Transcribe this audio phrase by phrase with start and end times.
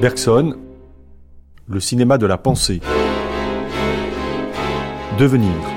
[0.00, 0.58] Bergson,
[1.66, 2.80] le cinéma de la pensée.
[5.18, 5.75] Devenir.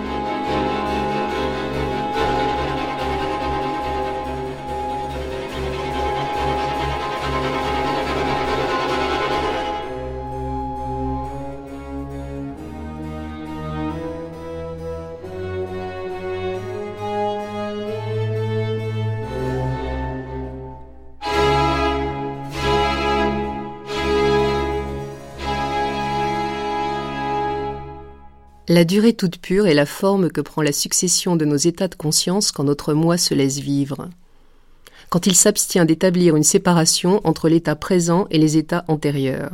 [28.80, 31.96] La durée toute pure est la forme que prend la succession de nos états de
[31.96, 34.10] conscience quand notre moi se laisse vivre.
[35.10, 39.52] Quand il s'abstient d'établir une séparation entre l'état présent et les états antérieurs.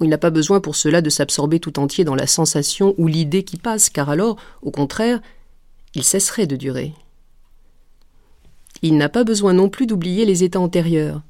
[0.00, 3.42] Il n'a pas besoin pour cela de s'absorber tout entier dans la sensation ou l'idée
[3.42, 5.20] qui passe, car alors, au contraire,
[5.96, 6.92] il cesserait de durer.
[8.80, 11.20] Il n'a pas besoin non plus d'oublier les états antérieurs.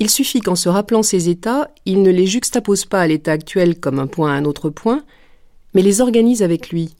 [0.00, 3.80] Il suffit qu'en se rappelant ces états, il ne les juxtapose pas à l'état actuel
[3.80, 5.02] comme un point à un autre point,
[5.76, 6.94] mais les organise avec lui.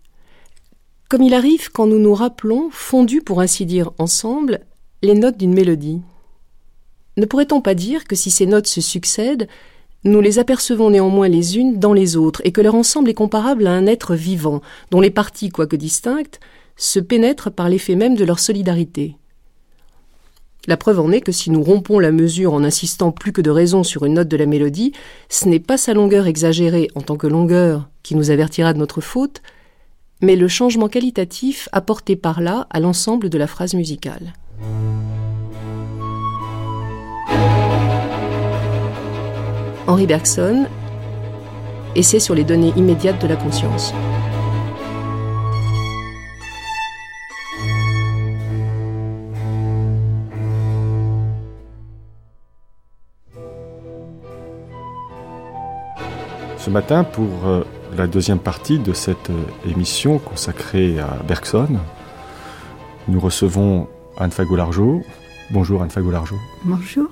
[1.09, 4.61] Comme il arrive quand nous nous rappelons, fondus pour ainsi dire ensemble,
[5.01, 6.03] les notes d'une mélodie.
[7.17, 9.49] Ne pourrait-on pas dire que si ces notes se succèdent,
[10.05, 13.67] nous les apercevons néanmoins les unes dans les autres, et que leur ensemble est comparable
[13.67, 14.61] à un être vivant,
[14.91, 16.39] dont les parties, quoique distinctes,
[16.77, 19.17] se pénètrent par l'effet même de leur solidarité?
[20.69, 23.51] La preuve en est que si nous rompons la mesure en insistant plus que de
[23.51, 24.93] raison sur une note de la mélodie,
[25.29, 29.01] ce n'est pas sa longueur exagérée en tant que longueur qui nous avertira de notre
[29.01, 29.43] faute,
[30.23, 34.33] mais le changement qualitatif apporté par là à l'ensemble de la phrase musicale.
[39.87, 40.67] Henri Bergson,
[41.95, 43.95] Essai sur les données immédiates de la conscience.
[56.67, 57.63] Ce matin, pour euh,
[57.97, 61.79] la deuxième partie de cette euh, émission consacrée à Bergson,
[63.07, 63.87] nous recevons
[64.19, 65.05] Anne Fagolargeau.
[65.53, 66.35] Bonjour Anne Fagolargeau.
[66.65, 67.07] Bonjour.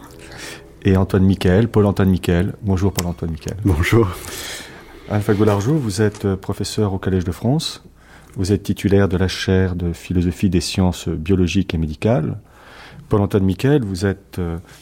[0.82, 2.54] Et Antoine Miquel, Paul-Antoine Miquel.
[2.62, 3.56] Bonjour Paul-Antoine Miquel.
[3.64, 4.08] Bonjour.
[5.08, 7.84] Anne Fagolargeau, vous êtes euh, professeur au Collège de France.
[8.34, 12.40] Vous êtes titulaire de la chaire de philosophie des sciences biologiques et médicales.
[13.08, 14.40] Paul-Antoine Miquel, vous êtes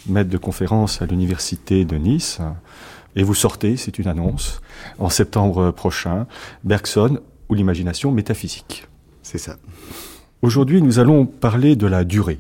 [0.09, 2.41] maître de conférence à l'Université de Nice
[3.17, 4.61] et vous sortez, c'est une annonce,
[4.99, 6.27] en septembre prochain,
[6.65, 8.87] Bergson ou l'imagination métaphysique.
[9.23, 9.57] C'est ça.
[10.41, 12.39] Aujourd'hui, nous allons parler de la durée.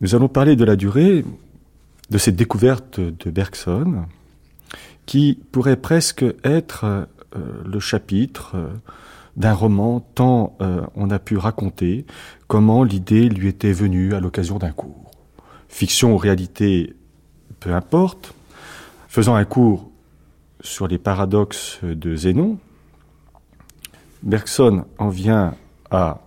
[0.00, 1.24] Nous allons parler de la durée
[2.10, 4.06] de cette découverte de Bergson,
[5.06, 7.06] qui pourrait presque être euh,
[7.64, 8.68] le chapitre euh,
[9.36, 12.04] d'un roman tant euh, on a pu raconter
[12.48, 15.10] comment l'idée lui était venue à l'occasion d'un cours.
[15.68, 16.94] Fiction ou réalité,
[17.60, 18.34] peu importe,
[19.10, 19.90] Faisant un cours
[20.60, 22.60] sur les paradoxes de Zénon,
[24.22, 25.56] Bergson en vient
[25.90, 26.20] à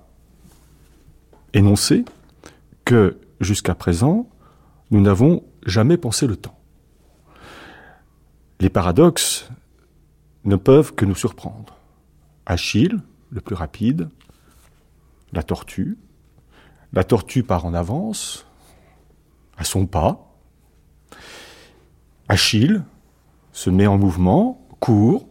[1.53, 2.03] énoncer
[2.83, 4.27] que jusqu'à présent,
[4.91, 6.59] nous n'avons jamais pensé le temps.
[8.59, 9.47] Les paradoxes
[10.43, 11.77] ne peuvent que nous surprendre.
[12.45, 14.09] Achille, le plus rapide,
[15.31, 15.97] la tortue,
[16.91, 18.45] la tortue part en avance,
[19.57, 20.22] à son pas,
[22.29, 22.83] Achille
[23.51, 25.27] se met en mouvement, court,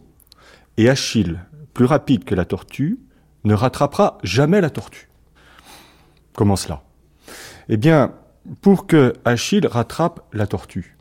[0.77, 1.39] et Achille,
[1.73, 2.99] plus rapide que la tortue,
[3.43, 5.09] ne rattrapera jamais la tortue.
[6.33, 6.83] Comment cela?
[7.69, 8.13] Eh bien,
[8.61, 10.97] pour que Achille rattrape la tortue,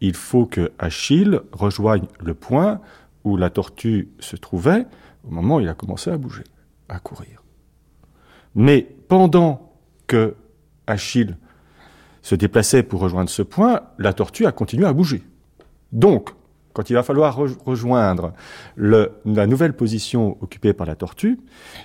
[0.00, 2.80] il faut que Achille rejoigne le point
[3.24, 4.86] où la tortue se trouvait
[5.26, 6.44] au moment où il a commencé à bouger,
[6.88, 7.42] à courir.
[8.54, 9.74] Mais pendant
[10.06, 10.36] que
[10.86, 11.36] Achille
[12.22, 15.22] se déplaçait pour rejoindre ce point, la tortue a continué à bouger.
[15.92, 16.30] Donc,
[16.72, 18.32] quand il va falloir rejoindre
[18.76, 21.40] la nouvelle position occupée par la tortue,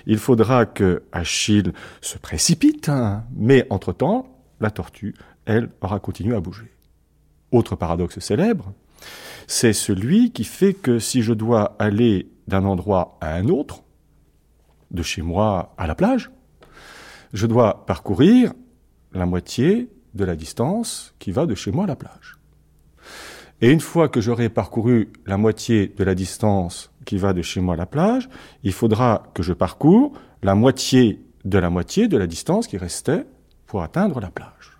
[0.06, 3.24] il faudra que Achille se précipite, hein.
[3.34, 4.26] mais entre-temps,
[4.60, 5.14] la tortue,
[5.44, 6.72] elle, aura continué à bouger.
[7.50, 8.72] Autre paradoxe célèbre,
[9.46, 13.82] c'est celui qui fait que si je dois aller d'un endroit à un autre,
[14.92, 16.30] de chez moi à la plage,
[17.32, 18.52] je dois parcourir
[19.12, 22.36] la moitié de la distance qui va de chez moi à la plage.
[23.60, 27.60] Et une fois que j'aurai parcouru la moitié de la distance qui va de chez
[27.60, 28.28] moi à la plage,
[28.64, 33.26] il faudra que je parcours la moitié de la moitié de la distance qui restait
[33.66, 34.78] pour atteindre la plage.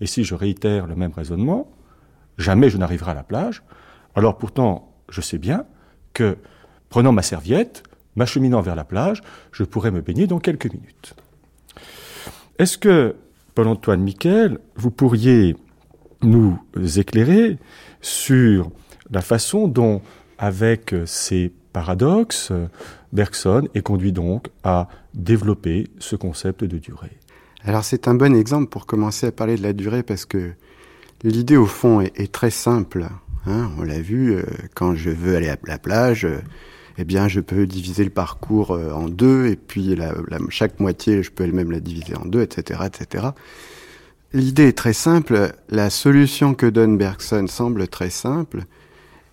[0.00, 1.70] Et si je réitère le même raisonnement,
[2.38, 3.62] jamais je n'arriverai à la plage.
[4.14, 5.66] Alors pourtant, je sais bien
[6.14, 6.38] que,
[6.88, 7.82] prenant ma serviette,
[8.16, 9.22] m'acheminant vers la plage,
[9.52, 11.14] je pourrais me baigner dans quelques minutes.
[12.58, 13.16] Est-ce que,
[13.54, 15.56] Paul-Antoine Miquel, vous pourriez
[16.22, 16.58] nous
[16.96, 17.58] éclairer
[18.00, 18.70] sur
[19.10, 20.00] la façon dont,
[20.38, 22.52] avec ces paradoxes,
[23.12, 27.18] Bergson est conduit donc à développer ce concept de durée.
[27.64, 30.52] Alors c'est un bon exemple pour commencer à parler de la durée parce que
[31.22, 33.06] l'idée au fond est, très simple.
[33.46, 33.70] Hein.
[33.78, 34.42] on l'a vu, euh,
[34.74, 36.38] quand je veux aller à la plage, euh,
[36.98, 39.96] eh bien je peux diviser le parcours euh, en deux et puis
[40.48, 43.26] chaque moitié, je peux elle-même la diviser en deux, etc., etc.
[44.32, 45.52] L'idée est très simple.
[45.68, 48.64] La solution que donne Bergson semble très simple.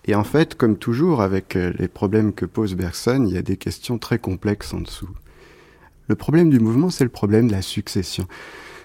[0.06, 3.56] Et en fait, comme toujours avec les problèmes que pose Bergson, il y a des
[3.56, 5.08] questions très complexes en dessous.
[6.08, 8.26] Le problème du mouvement, c'est le problème de la succession.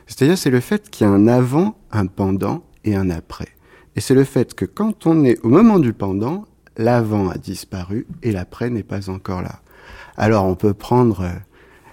[0.08, 3.50] C'est-à-dire, c'est le fait qu'il y a un avant, un pendant et un après.
[3.96, 6.46] Et c'est le fait que quand on est au moment du pendant,
[6.78, 9.62] l'avant a disparu et l'après n'est pas encore là.
[10.18, 11.32] Alors, on peut prendre euh,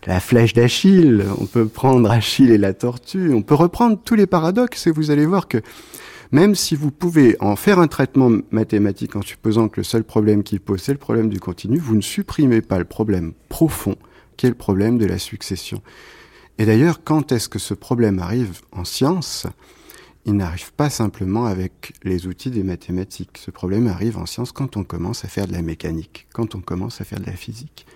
[0.07, 4.27] la flèche d'Achille, on peut prendre Achille et la tortue, on peut reprendre tous les
[4.27, 5.59] paradoxes et vous allez voir que
[6.33, 10.43] même si vous pouvez en faire un traitement mathématique en supposant que le seul problème
[10.43, 13.97] qu'il pose, c'est le problème du continu, vous ne supprimez pas le problème profond
[14.37, 15.83] qui est le problème de la succession.
[16.59, 19.47] Et d'ailleurs, quand est-ce que ce problème arrive en science?
[20.25, 23.39] Il n'arrive pas simplement avec les outils des mathématiques.
[23.39, 26.61] Ce problème arrive en science quand on commence à faire de la mécanique, quand on
[26.61, 27.87] commence à faire de la physique.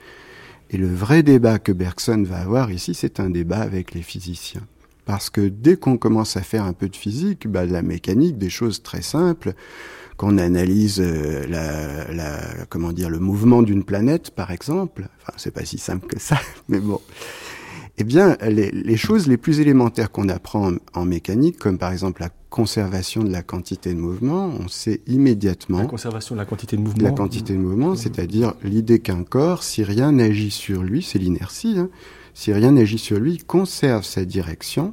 [0.71, 4.67] Et le vrai débat que Bergson va avoir ici, c'est un débat avec les physiciens.
[5.05, 8.39] Parce que dès qu'on commence à faire un peu de physique, bah, de la mécanique,
[8.39, 9.55] des choses très simples,
[10.17, 15.09] qu'on analyse euh, la, la, comment dire le mouvement d'une planète, par exemple.
[15.21, 17.01] Enfin, c'est pas si simple que ça, mais bon.
[17.99, 22.21] Eh bien, les, les choses les plus élémentaires qu'on apprend en, mécanique, comme par exemple
[22.21, 25.79] la conservation de la quantité de mouvement, on sait immédiatement.
[25.79, 27.03] La conservation de la quantité de mouvement.
[27.03, 27.97] La quantité de mouvement, mmh.
[27.97, 31.79] c'est-à-dire l'idée qu'un corps, si rien n'agit sur lui, c'est l'inertie.
[31.79, 31.89] Hein,
[32.35, 34.93] si rien n'agit sur lui, conserve sa direction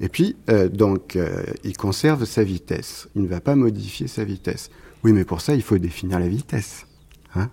[0.00, 3.08] et puis, euh, donc, euh, il conserve sa vitesse.
[3.14, 4.70] Il ne va pas modifier sa vitesse.
[5.04, 6.86] Oui, mais pour ça, il faut définir la vitesse.
[7.34, 7.50] Hein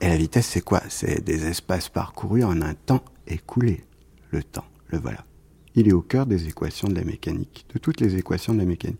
[0.00, 0.82] Et la vitesse, c'est quoi?
[0.88, 3.84] C'est des espaces parcourus en un temps écoulé.
[4.30, 5.24] Le temps, le voilà.
[5.74, 8.64] Il est au cœur des équations de la mécanique, de toutes les équations de la
[8.64, 8.98] mécanique.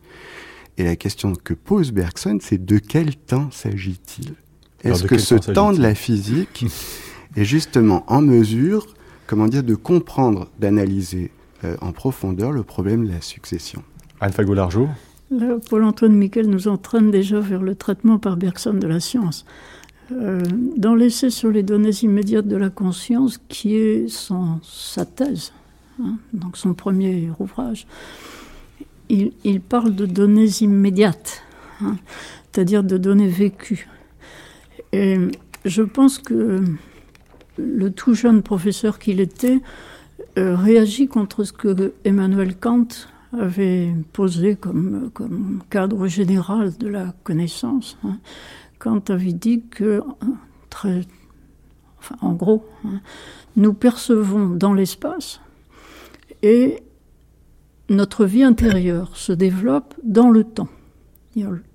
[0.76, 4.34] Et la question que pose Bergson, c'est de quel temps s'agit-il?
[4.84, 6.66] Est-ce que ce temps de la physique
[7.36, 8.86] est justement en mesure,
[9.26, 11.32] comment dire, de comprendre, d'analyser
[11.64, 13.82] euh, en profondeur le problème de la succession?
[14.20, 14.88] Anne Fagot-Largeau
[15.68, 19.44] Paul-Antoine Miquel nous entraîne déjà vers le traitement par Bergson de la science.
[20.10, 20.42] Euh,
[20.76, 25.52] dans l'essai sur les données immédiates de la conscience, qui est son, sa thèse,
[26.02, 27.86] hein, donc son premier ouvrage,
[29.10, 31.42] il, parle de données immédiates,
[31.82, 31.96] hein,
[32.52, 33.88] c'est-à-dire de données vécues.
[34.92, 35.18] Et
[35.64, 36.62] je pense que
[37.58, 39.60] le tout jeune professeur qu'il était
[40.38, 42.88] euh, réagit contre ce que Emmanuel Kant
[43.38, 47.98] avait posé comme, comme cadre général de la connaissance.
[48.04, 48.18] Hein.
[48.78, 50.02] Kant avait dit que,
[50.70, 51.02] très,
[51.98, 53.00] enfin, en gros, hein,
[53.56, 55.40] nous percevons dans l'espace
[56.42, 56.82] et
[57.88, 60.68] notre vie intérieure se développe dans le temps.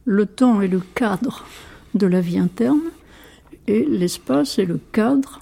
[0.05, 1.45] Le temps est le cadre
[1.93, 2.81] de la vie interne
[3.67, 5.39] et l'espace est le cadre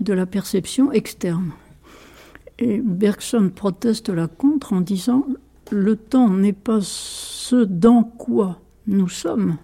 [0.00, 1.52] de la perception externe.
[2.58, 5.26] Et Bergson proteste la contre en disant
[5.70, 9.56] le temps n'est pas ce dans quoi nous sommes,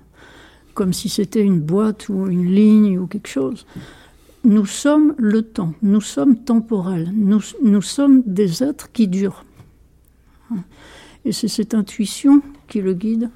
[0.81, 3.67] comme si c'était une boîte ou une ligne ou quelque chose.
[4.45, 9.45] Nous sommes le temps, nous sommes temporels, nous, sommes des êtres qui durent.
[11.27, 13.29] Et c'est cette intuition qui le guide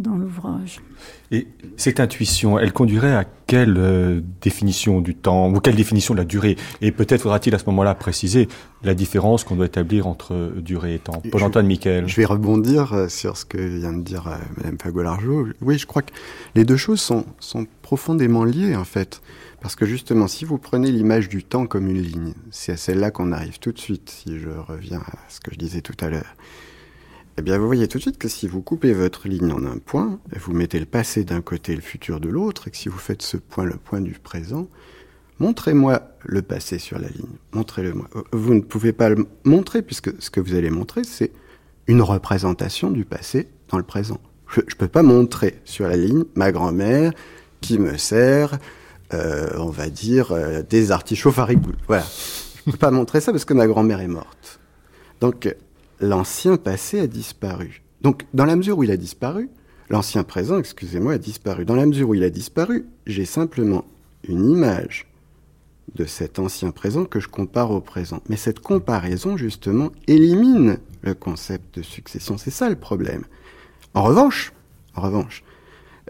[0.00, 0.80] dans l'ouvrage.
[1.30, 6.18] Et cette intuition, elle conduirait à quelle euh, définition du temps ou quelle définition de
[6.18, 6.56] la durée?
[6.80, 8.48] Et peut-être faudra-t-il à ce moment-là préciser
[8.82, 11.22] la différence qu'on doit établir entre durée et temps.
[11.30, 12.08] Paul-Antoine Michael.
[12.08, 15.48] Je vais rebondir euh, sur ce que vient de dire euh, Mme Fagolargeau.
[15.60, 16.12] Oui, je crois que
[16.54, 19.20] les deux choses sont, sont profondément liées en fait.
[19.60, 23.12] Parce que justement, si vous prenez l'image du temps comme une ligne, c'est à celle-là
[23.12, 26.10] qu'on arrive tout de suite, si je reviens à ce que je disais tout à
[26.10, 26.34] l'heure.
[27.38, 29.78] Eh bien, vous voyez tout de suite que si vous coupez votre ligne en un
[29.78, 32.90] point, vous mettez le passé d'un côté et le futur de l'autre, et que si
[32.90, 34.68] vous faites ce point le point du présent,
[35.38, 37.38] montrez-moi le passé sur la ligne.
[37.52, 38.08] Montrez-le-moi.
[38.32, 41.32] Vous ne pouvez pas le montrer, puisque ce que vous allez montrer, c'est
[41.86, 44.20] une représentation du passé dans le présent.
[44.48, 47.12] Je ne peux pas montrer sur la ligne ma grand-mère
[47.62, 48.58] qui me sert,
[49.14, 51.78] euh, on va dire, euh, des artichauts farigoules.
[51.86, 52.04] Voilà.
[52.56, 54.60] Je ne peux pas montrer ça parce que ma grand-mère est morte.
[55.20, 55.54] Donc,
[56.02, 57.82] l'ancien passé a disparu.
[58.02, 59.48] Donc, dans la mesure où il a disparu,
[59.88, 61.64] l'ancien présent, excusez-moi, a disparu.
[61.64, 63.84] Dans la mesure où il a disparu, j'ai simplement
[64.28, 65.06] une image
[65.94, 68.22] de cet ancien présent que je compare au présent.
[68.28, 72.36] Mais cette comparaison, justement, élimine le concept de succession.
[72.38, 73.24] C'est ça le problème.
[73.94, 74.52] En revanche,
[74.94, 75.44] en revanche,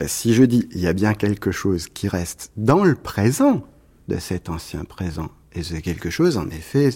[0.00, 3.64] euh, si je dis il y a bien quelque chose qui reste dans le présent
[4.08, 6.90] de cet ancien présent, et ce quelque chose, en effet,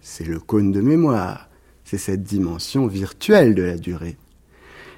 [0.00, 1.47] c'est le cône de mémoire,
[1.88, 4.18] c'est cette dimension virtuelle de la durée.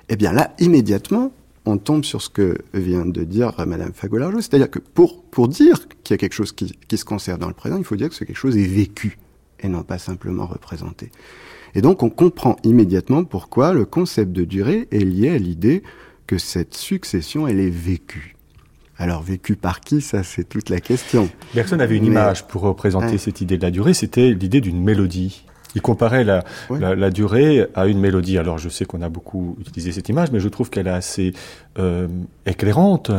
[0.09, 1.33] Eh bien là, immédiatement,
[1.65, 5.87] on tombe sur ce que vient de dire Madame Fagolarjo, c'est-à-dire que pour, pour dire
[6.03, 8.09] qu'il y a quelque chose qui, qui se conserve dans le présent, il faut dire
[8.09, 9.19] que ce quelque chose est vécu
[9.61, 11.13] et non pas simplement représenté.
[11.77, 15.85] Et donc on comprend immédiatement pourquoi le concept de durée est lié à l'idée
[16.27, 18.35] que cette succession, elle est vécue.
[18.99, 21.31] Alors vécue par qui, ça c'est toute la question.
[21.55, 25.45] Bergson avait une image pour représenter cette idée de la durée, c'était l'idée d'une mélodie.
[25.75, 28.39] Il comparait la, la, durée à une mélodie.
[28.39, 31.33] Alors je sais qu'on a beaucoup utilisé cette image, mais je trouve qu'elle est assez
[31.79, 32.09] euh,
[32.47, 33.13] éclairante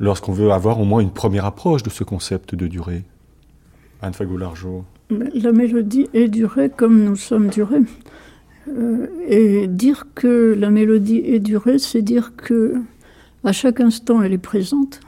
[0.00, 3.04] lorsqu'on veut avoir au moins une première approche de ce concept de durée.
[4.00, 4.84] Anne Fagoulargeau.
[5.10, 7.82] La mélodie est durée comme nous sommes durés.
[8.68, 12.76] Euh, et dire que la mélodie est durée, c'est dire que
[13.44, 15.00] à chaque instant elle est présente,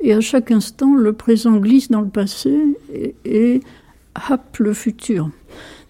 [0.00, 2.56] et à chaque instant le présent glisse dans le passé
[2.92, 3.60] et, et
[4.14, 5.30] happe le futur.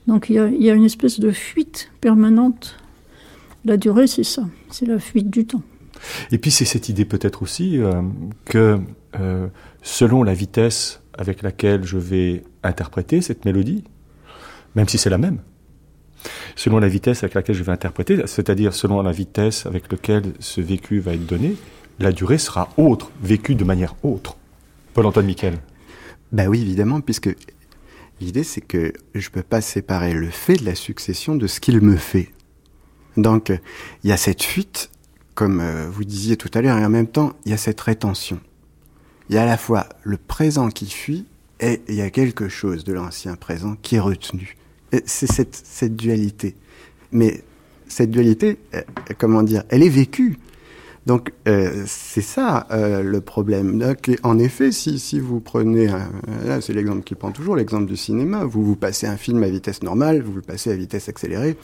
[0.07, 2.77] Donc il y, a, il y, a, une espèce de fuite permanente.
[3.65, 5.63] La durée, c'est ça, c'est la fuite du temps.
[6.31, 8.03] Et puis c'est cette idée peut-être aussi euh,
[8.45, 8.79] que
[9.19, 9.49] euh,
[9.83, 13.85] selon la vitesse avec laquelle je vais interpréter cette mélodie,
[14.75, 15.39] même si c'est la même,
[16.55, 20.61] selon la vitesse avec laquelle je vais interpréter, c'est-à-dire selon la vitesse avec laquelle ce
[20.61, 21.57] vécu va être donné,
[21.99, 24.37] la durée sera autre, vécue de manière autre.
[24.93, 25.59] Paul-Antoine Miquel.
[26.33, 27.35] Ben oui, évidemment, puisque
[28.21, 31.61] l'idée c'est que je ne peux pas séparer le fait de la succession de ce
[31.61, 32.31] qu'il me fait.
[33.17, 33.53] Donc
[34.05, 34.91] il y a cette fuite,
[35.35, 37.81] comme euh, vous disiez tout à l'heure, et en même temps il y a cette
[37.81, 38.41] rétention.
[39.29, 41.27] Il y a à la fois le présent qui fuit
[41.61, 44.57] et il y a quelque chose de l'ancien présent qui est retenu
[45.05, 46.55] c'est cette, cette, dualité.
[47.13, 47.43] Mais
[47.89, 48.83] cette dualité, euh,
[49.19, 50.39] comment dire, elle est vécue.
[51.07, 53.79] Donc euh, c'est ça euh, le problème.
[53.79, 57.97] Donc, en effet, si, si vous prenez, là c'est l'exemple qui prend toujours, l'exemple du
[57.97, 61.57] cinéma, vous vous passez un film à vitesse normale, vous le passez à vitesse accélérée,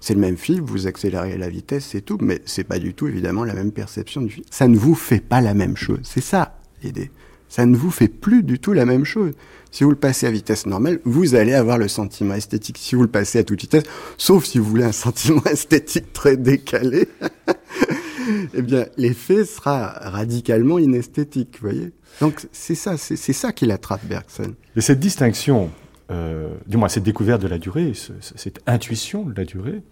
[0.00, 3.06] c'est le même film, vous accélérez la vitesse, c'est tout, mais c'est pas du tout
[3.06, 4.46] évidemment la même perception du film.
[4.50, 6.00] Ça ne vous fait pas la même chose.
[6.02, 7.10] C'est ça l'idée.
[7.48, 9.32] Ça ne vous fait plus du tout la même chose.
[9.70, 12.78] Si vous le passez à vitesse normale, vous allez avoir le sentiment esthétique.
[12.78, 13.84] Si vous le passez à toute vitesse,
[14.16, 17.08] sauf si vous voulez un sentiment esthétique très décalé,
[18.54, 24.04] eh bien, l'effet sera radicalement inesthétique, vous voyez Donc, c'est ça, c'est ça qui l'attrape
[24.04, 24.54] Bergson.
[24.76, 25.70] Et cette distinction,
[26.10, 29.82] euh, du moins cette découverte de la durée, cette intuition de la durée,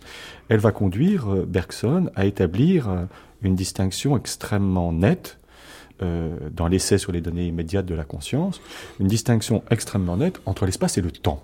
[0.49, 3.05] elle va conduire euh, Bergson à établir euh,
[3.43, 5.38] une distinction extrêmement nette
[6.53, 8.61] dans l'essai sur les données immédiates de la conscience,
[8.99, 11.43] une distinction extrêmement nette entre l'espace et le temps.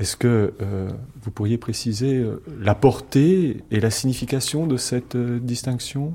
[0.00, 0.88] Est-ce que euh,
[1.22, 6.14] vous pourriez préciser euh, la portée et la signification de cette distinction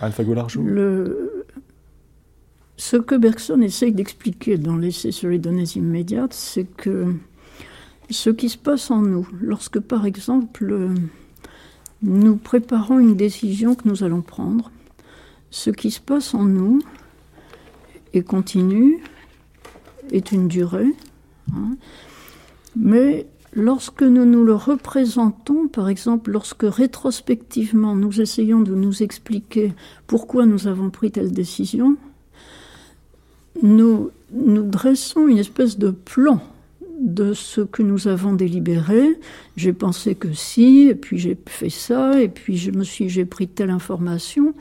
[0.00, 1.44] Anne Fagolargeau le...
[2.76, 7.14] Ce que Bergson essaye d'expliquer dans l'essai sur les données immédiates, c'est que
[8.10, 10.90] ce qui se passe en nous, lorsque par exemple
[12.02, 14.72] nous préparons une décision que nous allons prendre.
[15.50, 16.82] Ce qui se passe en nous
[18.12, 18.98] et continue
[20.10, 20.92] est une durée,
[21.52, 21.76] hein.
[22.76, 29.72] Mais lorsque nous nous le représentons, par exemple lorsque rétrospectivement nous essayons de nous expliquer
[30.06, 31.96] pourquoi nous avons pris telle décision,
[33.62, 36.40] nous, nous dressons une espèce de plan
[37.00, 39.18] de ce que nous avons délibéré.
[39.56, 43.24] J'ai pensé que si, et puis j'ai fait ça, et puis je me suis, j'ai
[43.24, 44.54] pris telle information.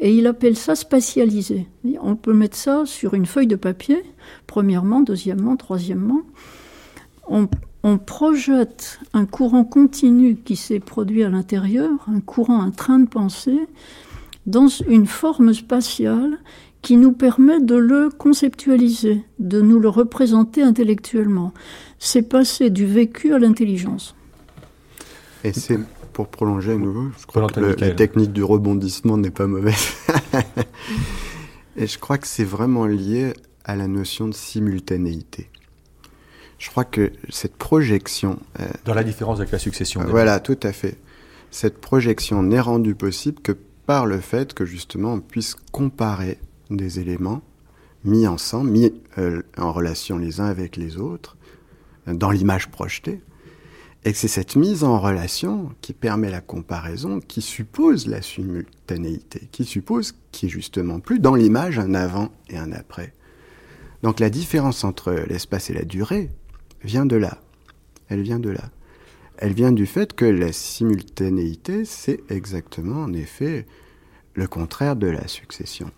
[0.00, 1.66] Et il appelle ça spatialiser.
[2.00, 4.02] On peut mettre ça sur une feuille de papier,
[4.46, 6.22] premièrement, deuxièmement, troisièmement.
[7.28, 7.48] On,
[7.82, 13.08] on projette un courant continu qui s'est produit à l'intérieur, un courant, un train de
[13.08, 13.60] pensée,
[14.46, 16.38] dans une forme spatiale
[16.82, 21.52] qui nous permet de le conceptualiser, de nous le représenter intellectuellement.
[21.98, 24.14] C'est passer du vécu à l'intelligence.
[25.42, 25.78] Et c'est
[26.12, 29.94] pour prolonger à nouveau, je crois que la technique du rebondissement n'est pas mauvaise.
[31.76, 35.50] Et je crois que c'est vraiment lié à la notion de simultanéité.
[36.66, 38.40] Je crois que cette projection...
[38.58, 40.02] Euh, Dans la différence avec la succession.
[40.08, 40.98] voilà, tout à fait.
[41.52, 43.52] Cette projection n'est rendue possible que
[43.86, 46.38] par le fait que justement on puisse comparer
[46.70, 47.40] des éléments
[48.02, 51.36] mis ensemble, mis euh, en relation les uns avec les autres,
[52.08, 53.20] dans l'image projetée.
[54.04, 59.64] Et c'est cette mise en relation qui permet la comparaison, qui suppose la simultanéité, qui
[59.64, 63.14] suppose qu'il n'y ait justement plus dans l'image un avant et un après.
[64.02, 66.28] Donc la différence entre l'espace et la durée
[66.86, 67.38] vient de là.
[68.08, 68.70] Elle vient de là.
[69.38, 73.66] elle vient du fait que la simultanéité, c'est exactement, en effet,
[74.32, 75.90] le contraire de la succession.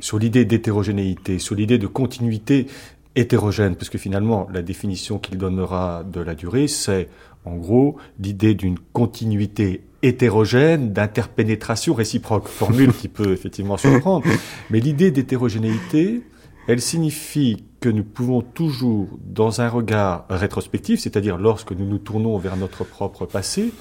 [0.00, 2.66] Sur l'idée d'hétérogénéité, sur l'idée de continuité
[3.14, 7.08] hétérogène, parce que finalement, la définition qu'il donnera de la durée, c'est
[7.44, 14.26] en gros l'idée d'une continuité hétérogène, d'interpénétration réciproque, formule qui peut effectivement surprendre,
[14.70, 16.22] mais l'idée d'hétérogénéité,
[16.66, 22.38] elle signifie que nous pouvons toujours, dans un regard rétrospectif, c'est-à-dire lorsque nous nous tournons
[22.38, 23.74] vers notre propre passé,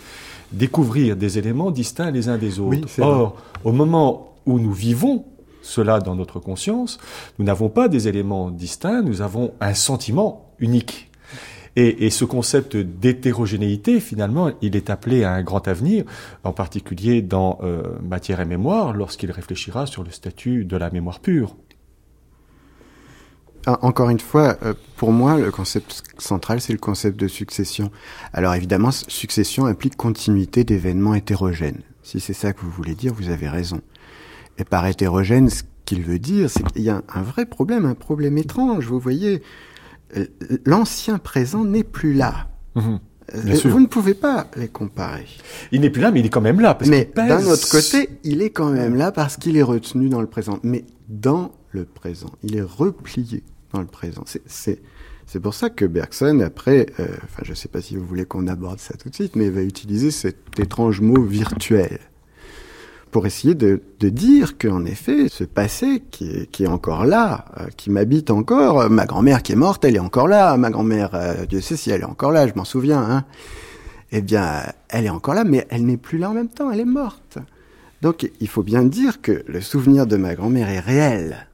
[0.51, 2.99] découvrir des éléments distincts les uns des autres.
[2.99, 5.23] Or, au moment où nous vivons
[5.61, 6.99] cela dans notre conscience,
[7.39, 11.09] nous n'avons pas des éléments distincts, nous avons un sentiment unique.
[11.77, 16.03] Et, ce concept d'hétérogénéité, finalement, il est appelé à un grand avenir,
[16.43, 21.21] en particulier dans euh, Matière et Mémoire, lorsqu'il réfléchira sur le statut de la mémoire
[21.21, 21.55] pure.
[23.65, 27.91] Ah, encore une fois, euh, pour moi, le concept central, c'est le concept de succession.
[28.33, 31.81] Alors évidemment, succession implique continuité d'événements hétérogènes.
[32.01, 33.79] Si c'est ça que vous voulez dire, vous avez raison.
[34.57, 37.95] Et par hétérogène, ce qu'il veut dire, c'est qu'il y a un vrai problème, un
[37.95, 38.85] problème étrange.
[38.85, 39.41] Vous voyez,
[40.17, 40.25] euh,
[40.65, 42.49] l'ancien présent n'est plus là.
[42.75, 42.99] Mhm.
[43.35, 45.25] Euh, vous ne pouvez pas les comparer.
[45.71, 46.75] Il n'est plus là, mais il est quand même là.
[46.75, 50.19] Parce mais d'un autre côté, il est quand même là parce qu'il est retenu dans
[50.19, 50.59] le présent.
[50.63, 53.43] Mais dans le présent, il est replié
[53.73, 54.23] dans le présent.
[54.45, 58.25] C'est pour ça que Bergson, après, euh, enfin, je ne sais pas si vous voulez
[58.25, 61.99] qu'on aborde ça tout de suite, mais il va utiliser cet étrange mot virtuel
[63.11, 67.91] pour essayer de, de dire qu'en effet, ce passé qui est, encore là, euh, qui
[67.91, 71.61] m'habite encore, ma grand-mère qui est morte, elle est encore là, ma grand-mère, euh, Dieu
[71.61, 73.23] sait si elle est encore là, je m'en souviens, hein,
[74.11, 76.79] eh bien, elle est encore là, mais elle n'est plus là en même temps, elle
[76.79, 77.37] est morte.
[78.01, 81.47] Donc, il faut bien dire que le souvenir de ma grand-mère est réel.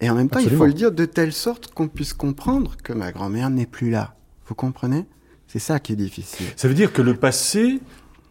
[0.00, 2.92] Et en même temps, il faut le dire de telle sorte qu'on puisse comprendre que
[2.92, 4.14] ma grand-mère n'est plus là.
[4.46, 5.06] Vous comprenez?
[5.46, 6.46] C'est ça qui est difficile.
[6.56, 7.80] Ça veut dire que le passé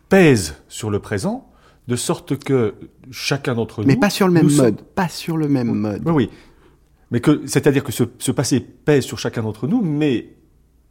[0.08, 1.50] pèse sur le présent
[1.88, 2.76] de sorte que
[3.12, 3.88] chacun d'entre nous.
[3.88, 4.82] Mais pas sur le même mode.
[4.82, 6.02] Pas sur le même mode.
[6.06, 6.30] Oui, oui.
[7.12, 10.36] Mais que, c'est-à-dire que ce, ce, passé pèse sur chacun d'entre nous, mais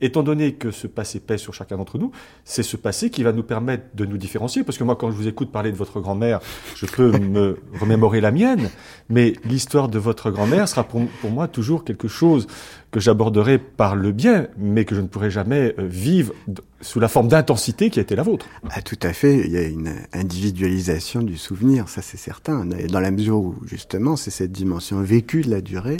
[0.01, 2.13] étant donné que ce passé pèse sur chacun d'entre nous,
[2.45, 4.63] c'est ce passé qui va nous permettre de nous différencier.
[4.63, 6.41] Parce que moi, quand je vous écoute parler de votre grand-mère,
[6.77, 8.71] je peux me remémorer la mienne,
[9.09, 12.47] mais l'histoire de votre grand-mère sera pour, moi toujours quelque chose
[12.91, 16.33] que j'aborderai par le bien, mais que je ne pourrai jamais euh, vivre
[16.81, 18.47] sous la forme d'intensité qui a été la vôtre.
[18.71, 19.41] Ah, tout à fait.
[19.45, 22.65] Il y a une individualisation du souvenir, ça c'est certain.
[22.65, 25.99] Dans la mesure où, justement, c'est cette dimension vécue de la durée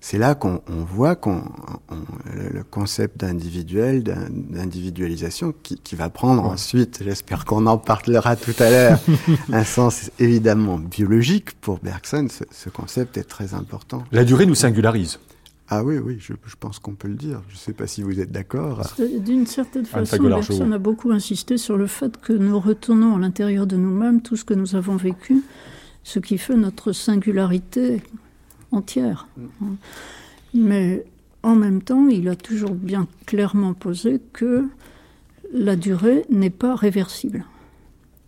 [0.00, 1.42] c'est là qu'on voit qu'on
[2.34, 8.98] le concept d'individuel, d'individualisation, qui, va prendre ensuite, j'espère qu'on en parlera tout à l'heure,
[9.52, 12.28] un sens évidemment biologique pour Bergson.
[12.50, 14.04] Ce, concept est très important.
[14.12, 15.18] La durée nous singularise.
[15.70, 17.42] Ah oui, oui, je, pense qu'on peut le dire.
[17.48, 18.82] Je ne sais pas si vous êtes d'accord.
[18.98, 23.66] D'une certaine façon, Bergson a beaucoup insisté sur le fait que nous retournons à l'intérieur
[23.66, 25.42] de nous-mêmes tout ce que nous avons vécu,
[26.04, 28.02] ce qui fait notre singularité
[28.72, 29.28] entière.
[30.54, 31.04] Mais
[31.42, 34.66] en même temps, il a toujours bien clairement posé que
[35.52, 37.44] la durée n'est pas réversible.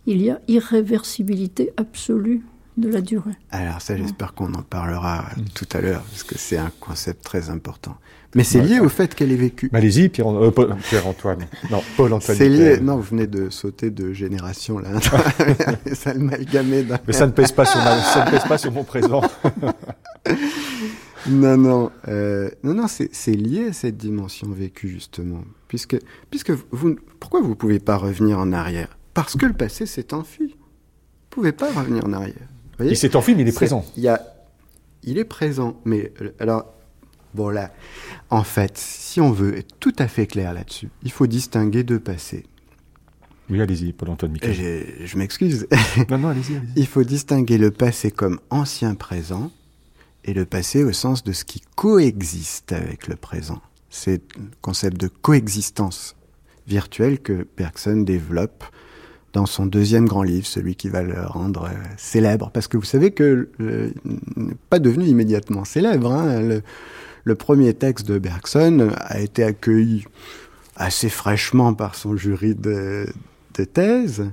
[0.07, 2.41] Il y a irréversibilité absolue
[2.77, 3.31] de la durée.
[3.51, 7.49] Alors ça, j'espère qu'on en parlera tout à l'heure, parce que c'est un concept très
[7.49, 7.97] important.
[8.35, 9.69] Mais c'est lié au fait qu'elle est vécue.
[9.73, 11.47] Allez-y, euh, Pierre-Antoine.
[11.69, 12.37] non, Paul-Antoine.
[12.37, 12.79] C'est lié.
[12.79, 14.89] Non, vous venez de sauter de génération là.
[15.93, 19.21] ça Mais ça ne pèse pas sur ça ne pèse pas sur mon présent.
[21.29, 25.97] non, non, euh, non, non, c'est lié à cette dimension vécue justement, puisque,
[26.29, 28.97] puisque vous, pourquoi vous pouvez pas revenir en arrière?
[29.13, 30.55] Parce que le passé s'est enfui.
[30.55, 32.47] Vous pouvez pas revenir en arrière.
[32.79, 33.85] Il s'est enfui, mais il est, présent.
[33.97, 34.21] Il y a,
[35.03, 36.73] il est présent, mais euh, alors,
[37.33, 37.71] bon là,
[38.29, 41.99] en fait, si on veut être tout à fait clair là-dessus, il faut distinguer deux
[41.99, 42.45] passés.
[43.49, 44.53] Oui, allez-y, Paul-Antoine Michel.
[44.53, 45.67] Je, je m'excuse.
[46.09, 46.55] non, non, allez-y.
[46.55, 49.51] Allez il faut distinguer le passé comme ancien présent
[50.23, 53.61] et le passé au sens de ce qui coexiste avec le présent.
[53.89, 56.15] C'est le concept de coexistence
[56.67, 58.63] virtuelle que Bergson développe
[59.33, 62.51] dans son deuxième grand livre, celui qui va le rendre euh, célèbre.
[62.53, 66.11] Parce que vous savez que n'est pas devenu immédiatement célèbre.
[66.11, 66.41] Hein.
[66.41, 66.61] Le,
[67.23, 70.05] le, premier texte de Bergson a été accueilli
[70.75, 73.05] assez fraîchement par son jury de,
[73.57, 74.31] de thèse.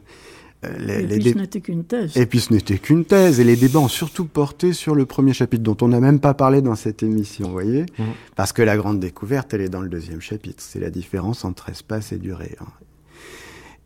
[0.65, 2.17] Euh, et puis ce n'était qu'une thèse.
[2.17, 3.39] Et puis ce n'était qu'une thèse.
[3.39, 6.35] Et les débats ont surtout porté sur le premier chapitre, dont on n'a même pas
[6.35, 8.05] parlé dans cette émission, vous voyez mmh.
[8.35, 10.63] Parce que la grande découverte, elle est dans le deuxième chapitre.
[10.63, 12.57] C'est la différence entre espace et durée.
[12.61, 12.67] Hein.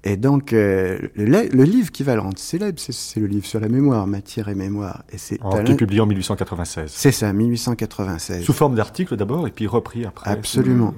[0.04, 3.60] Et donc, euh, le, le, livre qui va le rendre célèbre, c'est le livre sur
[3.60, 5.04] la mémoire, matière et mémoire.
[5.12, 6.90] Et c'est qui est publié en 1896.
[6.92, 8.44] C'est ça, 1896.
[8.44, 10.30] Sous forme d'article d'abord, et puis repris après.
[10.30, 10.94] Absolument.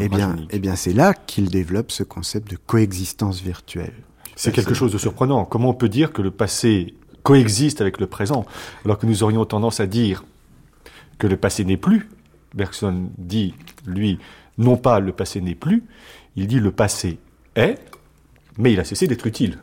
[0.00, 3.94] eh bien, eh bien c'est là qu'il développe ce concept de coexistence virtuelle.
[4.34, 5.44] C'est quelque chose de surprenant.
[5.44, 8.46] Comment on peut dire que le passé coexiste avec le présent,
[8.84, 10.24] alors que nous aurions tendance à dire
[11.18, 12.08] que le passé n'est plus?
[12.54, 13.54] Bergson dit,
[13.86, 14.18] lui,
[14.58, 15.84] non pas le passé n'est plus,
[16.36, 17.18] il dit le passé
[17.54, 17.78] est,
[18.60, 19.58] mais il a cessé d'être utile.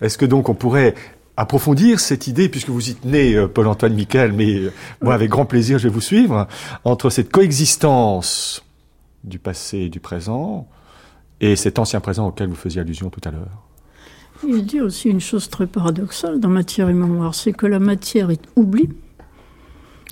[0.00, 0.94] Est-ce que donc on pourrait
[1.36, 5.46] approfondir cette idée, puisque vous y tenez, euh, Paul-Antoine Miquel, mais euh, moi avec grand
[5.46, 6.46] plaisir je vais vous suivre,
[6.84, 8.64] entre cette coexistence
[9.24, 10.68] du passé et du présent,
[11.40, 13.62] et cet ancien présent auquel vous faisiez allusion tout à l'heure
[14.46, 18.30] Il dit aussi une chose très paradoxale dans Matière et Mémoire, c'est que la matière
[18.30, 18.90] est oubliée.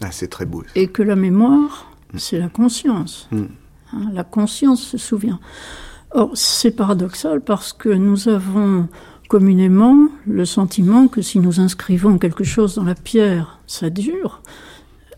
[0.00, 0.62] Ah, c'est très beau.
[0.74, 3.28] Et que la mémoire, c'est la conscience.
[3.30, 3.44] Mm.
[3.92, 5.40] Hein, la conscience se souvient.
[6.12, 8.88] Or, c'est paradoxal parce que nous avons
[9.28, 14.40] communément le sentiment que si nous inscrivons quelque chose dans la pierre, ça dure,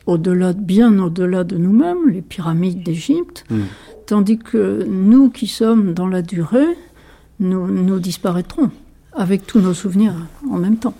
[0.06, 3.60] au-delà, bien au-delà de nous-mêmes, les pyramides d'Égypte, mm.
[4.06, 6.76] tandis que nous qui sommes dans la durée,
[7.38, 8.70] nous, nous disparaîtrons
[9.12, 10.14] avec tous nos souvenirs
[10.50, 10.94] en même temps.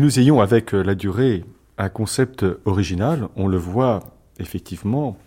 [0.00, 1.44] Nous ayons avec euh, la durée
[1.76, 4.00] un concept original, on le voit
[4.38, 5.18] effectivement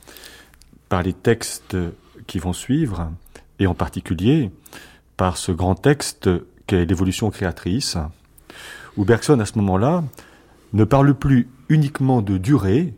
[0.90, 1.78] par les textes
[2.26, 3.12] qui vont suivre,
[3.60, 4.50] et en particulier
[5.16, 6.28] par ce grand texte
[6.66, 8.00] qu'est l'évolution créatrice,
[8.98, 10.04] où Bergson, à ce moment-là,
[10.74, 12.96] ne parle plus uniquement de durée,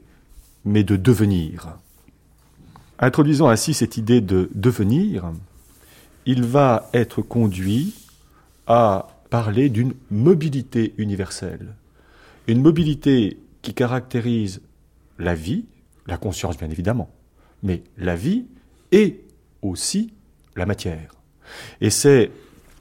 [0.63, 1.75] mais de devenir.
[2.99, 5.29] Introduisant ainsi cette idée de devenir,
[6.25, 7.93] il va être conduit
[8.65, 11.75] à parler d'une mobilité universelle.
[12.47, 14.61] Une mobilité qui caractérise
[15.19, 15.65] la vie,
[16.07, 17.09] la conscience bien évidemment,
[17.61, 18.45] mais la vie
[18.93, 19.19] et
[19.61, 20.13] aussi
[20.55, 21.15] la matière.
[21.81, 22.31] Et c'est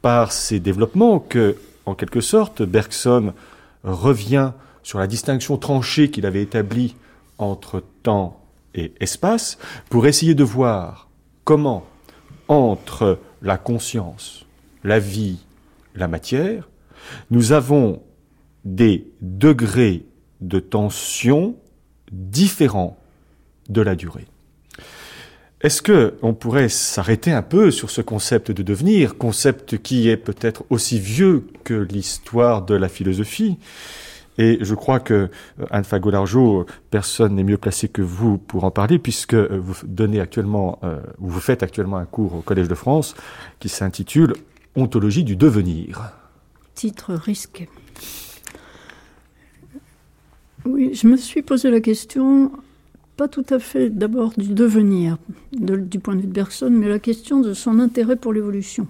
[0.01, 3.35] par ces développements que, en quelque sorte, Bergson
[3.83, 4.53] revient
[4.85, 6.95] sur la distinction tranchée qu'il avait établie
[7.37, 8.40] entre temps
[8.77, 9.59] et espace
[9.90, 11.09] pour essayer de voir
[11.43, 11.85] comment,
[12.47, 14.47] entre la conscience,
[14.85, 15.40] la vie
[15.94, 16.68] la matière,
[17.30, 18.02] nous avons
[18.64, 20.04] des degrés
[20.40, 21.57] de tension
[22.12, 22.98] différents
[23.68, 24.26] de la durée.
[25.61, 30.18] Est-ce que on pourrait s'arrêter un peu sur ce concept de devenir, concept qui est
[30.18, 33.59] peut-être aussi vieux que l'histoire de la philosophie?
[34.37, 38.70] Et je crois que euh, Anne Fagolargeau, personne n'est mieux placé que vous pour en
[38.70, 42.74] parler, puisque euh, vous donnez actuellement, euh, vous faites actuellement un cours au Collège de
[42.74, 43.14] France
[43.61, 44.35] qui s'intitule
[44.76, 46.12] Ontologie du devenir.
[46.74, 47.68] Titre risqué.
[50.64, 52.50] Oui, je me suis posé la question,
[53.16, 55.18] pas tout à fait d'abord du devenir,
[55.52, 58.88] du point de vue de Bergson, mais la question de son intérêt pour l'évolution.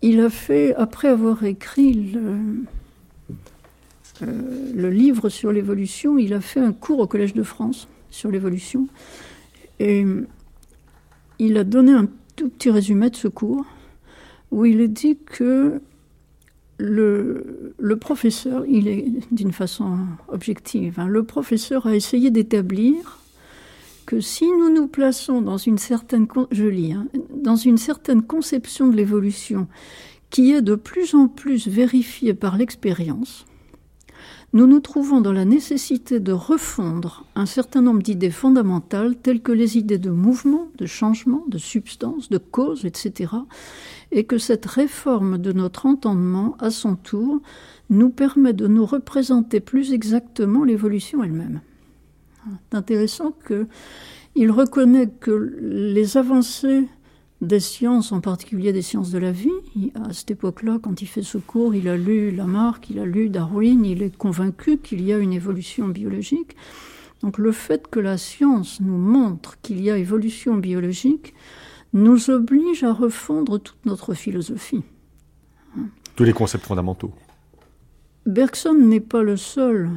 [0.00, 2.64] Il a fait, après avoir écrit le,
[4.22, 8.30] euh, le livre sur l'évolution, il a fait un cours au Collège de France sur
[8.30, 8.88] l'évolution.
[9.80, 10.06] Et
[11.38, 13.66] il a donné un tout petit résumé de ce cours
[14.50, 15.80] où il est dit que
[16.78, 23.18] le, le professeur, il est d'une façon objective, hein, le professeur a essayé d'établir
[24.06, 28.88] que si nous nous plaçons dans une certaine, je lis, hein, dans une certaine conception
[28.88, 29.66] de l'évolution
[30.30, 33.46] qui est de plus en plus vérifiée par l'expérience,
[34.52, 39.52] nous nous trouvons dans la nécessité de refondre un certain nombre d'idées fondamentales telles que
[39.52, 43.32] les idées de mouvement, de changement, de substance, de cause, etc.
[44.12, 47.40] Et que cette réforme de notre entendement, à son tour,
[47.90, 51.60] nous permet de nous représenter plus exactement l'évolution elle-même.
[52.70, 56.86] C'est intéressant qu'il reconnaît que les avancées
[57.42, 59.50] des sciences, en particulier des sciences de la vie.
[59.94, 63.28] À cette époque-là, quand il fait ce cours, il a lu Lamarck, il a lu
[63.28, 66.56] Darwin, il est convaincu qu'il y a une évolution biologique.
[67.22, 71.34] Donc le fait que la science nous montre qu'il y a évolution biologique
[71.96, 74.82] nous oblige à refondre toute notre philosophie.
[76.14, 77.10] Tous les concepts fondamentaux.
[78.26, 79.90] Bergson n'est pas le seul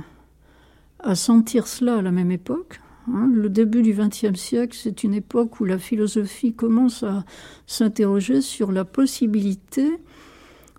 [1.00, 2.80] à sentir cela à la même époque.
[3.08, 7.26] Hein, le début du XXe siècle, c'est une époque où la philosophie commence à
[7.68, 9.90] s'interroger sur la possibilité,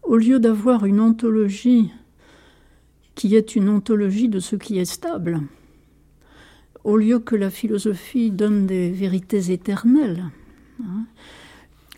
[0.03, 1.91] au lieu d'avoir une ontologie
[3.15, 5.43] qui est une ontologie de ce qui est stable,
[6.85, 10.31] au lieu que la philosophie donne des vérités éternelles,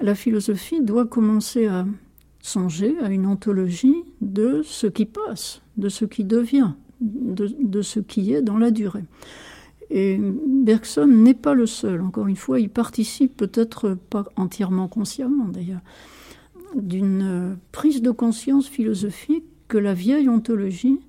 [0.00, 1.86] la philosophie doit commencer à
[2.40, 8.32] songer à une ontologie de ce qui passe, de ce qui devient, de ce qui
[8.32, 9.04] est dans la durée.
[9.90, 12.00] Et Bergson n'est pas le seul.
[12.00, 15.82] Encore une fois, il participe peut-être pas entièrement consciemment d'ailleurs
[16.74, 21.00] d'une prise de conscience philosophique que la vieille ontologie,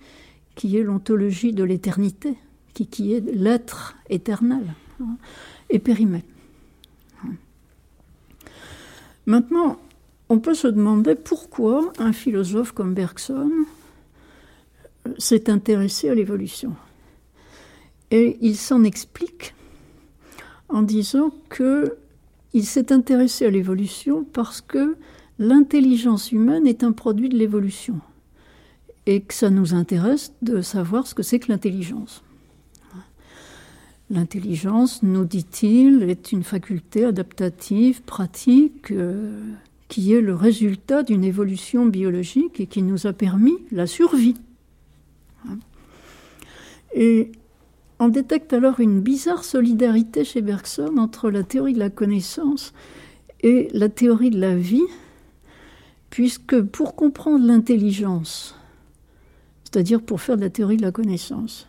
[0.55, 2.36] qui est l'ontologie de l'éternité,
[2.73, 5.17] qui, qui, est l'être éternel, hein,
[5.69, 6.23] est périmée.
[9.25, 9.79] Maintenant,
[10.29, 13.51] on peut se demander pourquoi un philosophe comme Bergson
[15.17, 16.75] s'est intéressé à l'évolution.
[18.12, 19.53] Et il s'en explique
[20.69, 21.97] en disant que
[22.53, 24.95] il s'est intéressé à l'évolution parce que
[25.39, 27.99] l'intelligence humaine est un produit de l'évolution
[29.05, 32.22] et que ça nous intéresse de savoir ce que c'est que l'intelligence.
[34.13, 39.41] L'intelligence, nous dit-il, est une faculté adaptative, pratique, euh,
[39.88, 44.36] qui est le résultat d'une évolution biologique et qui nous a permis la survie.
[46.93, 47.32] Et
[47.97, 52.71] on détecte alors une bizarre solidarité chez Bergson entre la théorie de la connaissance
[53.41, 54.86] et la théorie de la vie,
[56.12, 58.56] puisque pour comprendre l'intelligence,
[59.63, 61.67] c'est-à-dire pour faire de la théorie de la connaissance,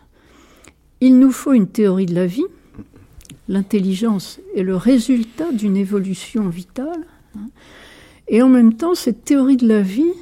[1.00, 2.46] il nous faut une théorie de la vie.
[3.48, 7.06] L'intelligence est le résultat d'une évolution vitale.
[7.36, 7.48] Hein.
[8.28, 10.12] et en même temps, cette théorie de la vie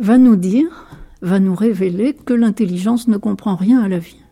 [0.00, 0.88] va nous dire,
[1.20, 4.22] va nous révéler que l'intelligence ne comprend rien à la vie.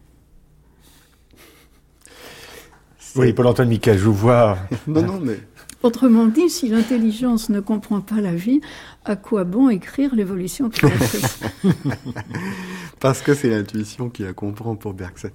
[3.17, 4.59] Oui, Paul-Antoine Miquel, je vous vois.
[4.87, 5.39] non, non, mais.
[5.83, 8.61] Autrement dit, si l'intelligence ne comprend pas la vie,
[9.05, 11.41] à quoi bon écrire l'évolution créatrice
[13.01, 15.31] Parce que c'est l'intuition qui la comprend pour Bergson.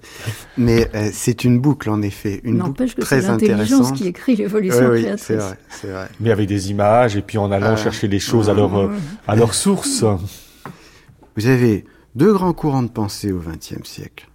[0.56, 3.40] Mais euh, c'est une boucle, en effet, une boucle que très intéressante.
[3.40, 5.26] c'est l'intelligence qui écrit l'évolution oui, créatrice.
[5.26, 6.08] C'est vrai, c'est vrai.
[6.20, 8.92] Mais avec des images et puis en allant euh, chercher les choses à leur, euh,
[9.26, 10.04] à leur source.
[11.36, 14.28] Vous avez deux grands courants de pensée au XXe siècle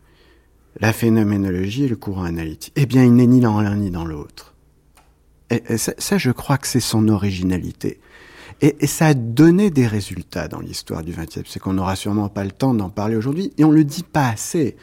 [0.79, 2.73] la phénoménologie et le courant analytique.
[2.75, 4.53] Eh bien, il n'est ni dans l'un ni dans l'autre.
[5.49, 7.99] Et, ça, je crois que c'est son originalité.
[8.61, 11.59] Et, ça a donné des résultats dans l'histoire du XXe siècle.
[11.59, 14.75] qu'on n'aura sûrement pas le temps d'en parler aujourd'hui, et on le dit pas assez.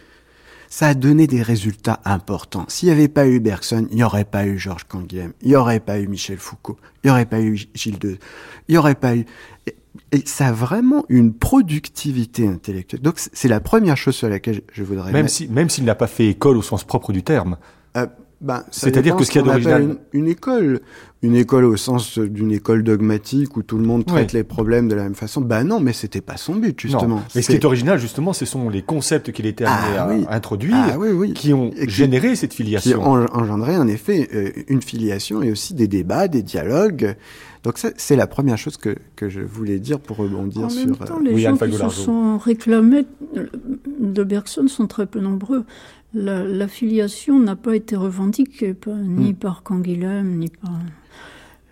[0.71, 2.67] Ça a donné des résultats importants.
[2.69, 5.57] S'il n'y avait pas eu Bergson, il n'y aurait pas eu Georges Canguilhem, il n'y
[5.57, 8.19] aurait pas eu Michel Foucault, il n'y aurait pas eu Gilles Deleuze,
[8.69, 9.25] il n'y aurait pas eu
[10.13, 13.03] et ça a vraiment une productivité intellectuelle.
[13.03, 16.07] Donc c'est la première chose sur laquelle je voudrais même si même s'il n'a pas
[16.07, 17.57] fait école au sens propre du terme.
[17.97, 18.07] Euh,
[18.41, 19.97] ben, C'est-à-dire que ce qu'il y a d'original.
[20.13, 20.81] Une, école,
[21.23, 24.95] une école au sens d'une école dogmatique où tout le monde traite les problèmes de
[24.95, 25.41] la même façon.
[25.41, 27.23] Ben non, mais c'était pas son but justement.
[27.35, 30.37] Mais ce qui est original justement, ce sont les concepts qu'il était amené ah à
[30.37, 30.97] introduire, ah
[31.35, 35.75] qui ont généré cette filiation, qui ont engendré en effet euh, une filiation et aussi
[35.75, 37.17] des débats, des dialogues.
[37.65, 40.87] Donc c'est la première chose que, que, je voulais dire pour rebondir en sur...
[40.87, 43.05] Même temps, les gens qui se sont réclamés
[43.99, 45.65] de Bergson sont très peu nombreux.
[46.15, 49.37] L'affiliation n'a pas été revendiquée ni hmm.
[49.37, 50.73] par Canguilhem, ni par...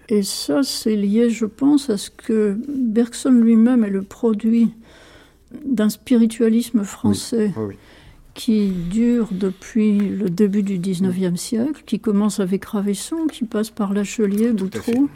[0.08, 4.70] Et ça, c'est lié, je pense, à ce que Bergson lui-même est le produit
[5.64, 7.52] d'un spiritualisme français
[8.34, 13.94] qui dure depuis le début du XIXe siècle, qui commence avec Ravesson, qui passe par
[13.94, 15.08] Lachelier, Boutreau.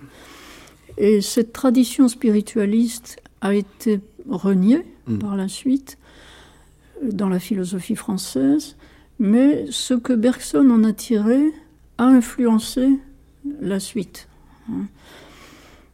[0.97, 5.19] Et cette tradition spiritualiste a été reniée mm.
[5.19, 5.99] par la suite
[7.03, 8.77] dans la philosophie française,
[9.21, 11.53] mais ce que Bergson en a tiré
[11.99, 12.89] a influencé
[13.61, 14.29] la suite,
[14.69, 14.87] hein,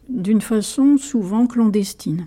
[0.09, 2.27] d'une façon souvent clandestine.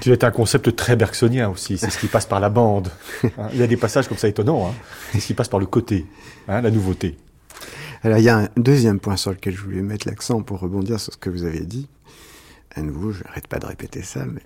[0.00, 2.88] C'est un concept très bergsonien aussi, c'est ce qui passe par la bande.
[3.24, 4.74] Hein, il y a des passages comme ça étonnants, hein.
[5.12, 6.06] c'est ce qui passe par le côté,
[6.46, 7.18] la nouveauté.
[8.02, 11.00] Alors il y a un deuxième point sur lequel je voulais mettre l'accent pour rebondir
[11.00, 11.88] sur ce que vous avez dit.
[12.74, 14.42] À nouveau, je n'arrête pas de répéter ça, mais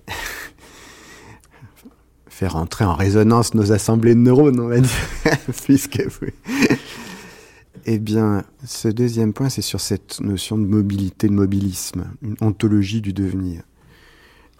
[2.33, 4.89] faire entrer en résonance nos assemblées de neurones, on va dire,
[5.63, 6.27] puisque vous...
[7.85, 13.01] Eh bien, ce deuxième point, c'est sur cette notion de mobilité, de mobilisme, une ontologie
[13.01, 13.61] du devenir.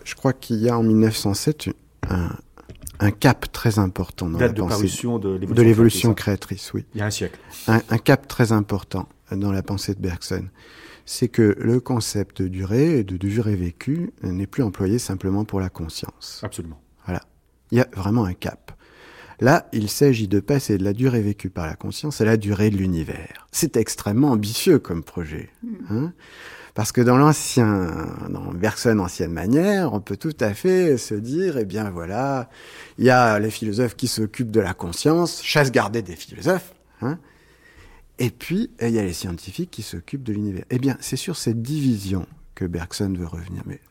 [0.04, 1.70] Je crois qu'il y a en 1907
[2.10, 6.86] un, cap très important dans la de pensée de l'évolution créatrice, oui.
[6.94, 7.40] Il y a un siècle.
[7.68, 10.46] Un, un, cap très important dans la pensée de Bergson,
[11.06, 15.60] c'est que le concept de durée et de durée vécue n'est plus employé simplement pour
[15.60, 16.42] la conscience.
[16.44, 16.83] Absolument.
[17.74, 18.72] Il y a vraiment un cap.
[19.40, 22.70] Là, il s'agit de passer de la durée vécue par la conscience à la durée
[22.70, 23.48] de l'univers.
[23.52, 25.50] C'est extrêmement ambitieux comme projet.
[25.64, 25.74] Mm.
[25.90, 26.14] Hein
[26.76, 31.58] parce que dans l'ancien, dans Bergson ancienne manière, on peut tout à fait se dire,
[31.58, 32.48] eh bien voilà,
[33.00, 37.18] il y a les philosophes qui s'occupent de la conscience, chasse gardée des philosophes, hein,
[38.20, 40.66] et puis il y a les scientifiques qui s'occupent de l'univers.
[40.70, 43.64] Eh bien, c'est sur cette division que Bergson veut revenir.
[43.66, 43.82] Mais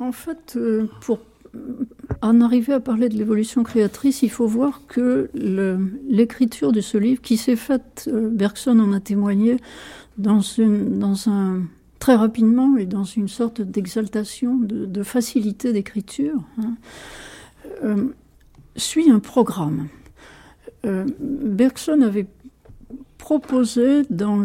[0.00, 1.20] en fait, euh, pour
[2.22, 5.30] en arriver à parler de l'évolution créatrice, il faut voir que
[6.08, 9.56] l'écriture de ce livre, qui s'est faite, euh, Bergson en a témoigné,
[10.18, 10.42] dans,
[11.26, 11.62] un
[11.98, 16.74] très rapidement et dans une sorte d'exaltation, de, facilité d'écriture, hein,
[17.84, 18.08] euh,
[18.76, 19.88] suit un programme.
[20.84, 22.26] Euh, Bergson avait
[23.18, 24.44] proposé dans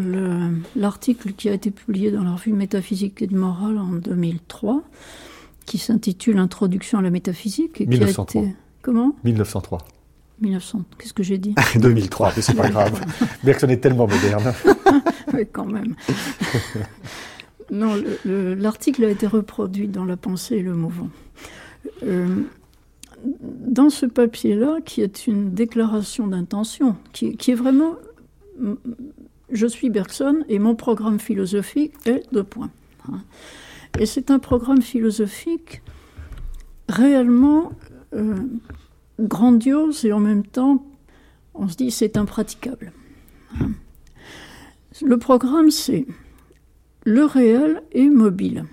[0.76, 4.82] l'article qui a été publié dans la revue Métaphysique et de morale en 2003,
[5.66, 7.80] qui s'intitule Introduction à la métaphysique.
[7.80, 8.24] Et 1903.
[8.26, 8.56] Qui a été...
[8.82, 9.78] Comment 1903.
[10.40, 13.00] 1900, qu'est-ce que j'ai dit 2003, mais c'est pas grave.
[13.44, 14.52] Bergson est tellement moderne.
[15.32, 15.96] oui, quand même.
[17.70, 21.08] non, l'article a été reproduit dans La pensée et le mouvement.
[22.02, 22.42] Euh,
[23.24, 27.96] dans ce papier-là, qui est une déclaration d'intention, qui, qui, est vraiment
[29.50, 32.70] je suis Bergson et mon programme philosophique est deux points.
[33.98, 35.82] Et c'est un programme philosophique
[36.88, 37.72] réellement
[38.14, 38.36] euh,
[39.18, 40.84] grandiose et en même temps,
[41.54, 42.92] on se dit c'est impraticable.
[45.02, 46.06] Le programme, c'est
[47.04, 48.64] le réel est mobile.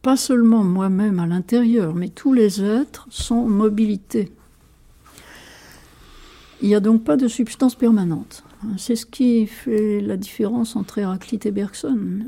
[0.00, 4.32] Pas seulement moi-même à l'intérieur, mais tous les êtres sont mobilité.
[6.62, 8.44] Il n'y a donc pas de substance permanente.
[8.78, 12.20] C'est ce qui fait la différence entre Héraclite et Bergson.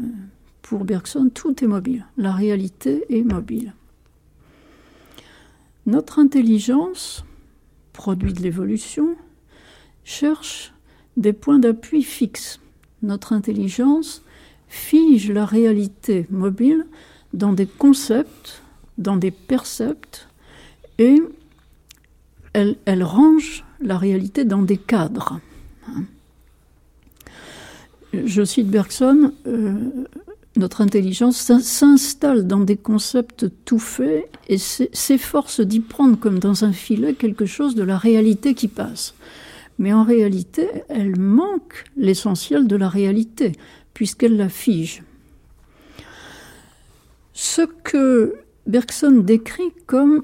[0.64, 2.06] Pour Bergson, tout est mobile.
[2.16, 3.74] La réalité est mobile.
[5.84, 7.22] Notre intelligence,
[7.92, 9.14] produit de l'évolution,
[10.04, 10.72] cherche
[11.18, 12.60] des points d'appui fixes.
[13.02, 14.22] Notre intelligence
[14.66, 16.86] fige la réalité mobile
[17.34, 18.62] dans des concepts,
[18.96, 20.28] dans des percepts,
[20.98, 21.20] et
[22.54, 25.40] elle, range la réalité dans des cadres.
[28.14, 30.06] Je cite Bergson, euh,
[30.56, 36.72] notre intelligence s'installe dans des concepts tout faits et s'efforce d'y prendre comme dans un
[36.72, 39.14] filet quelque chose de la réalité qui passe.
[39.78, 43.52] Mais en réalité, elle manque l'essentiel de la réalité,
[43.92, 45.02] puisqu'elle la fige.
[47.32, 48.36] Ce que
[48.68, 50.22] Bergson décrit comme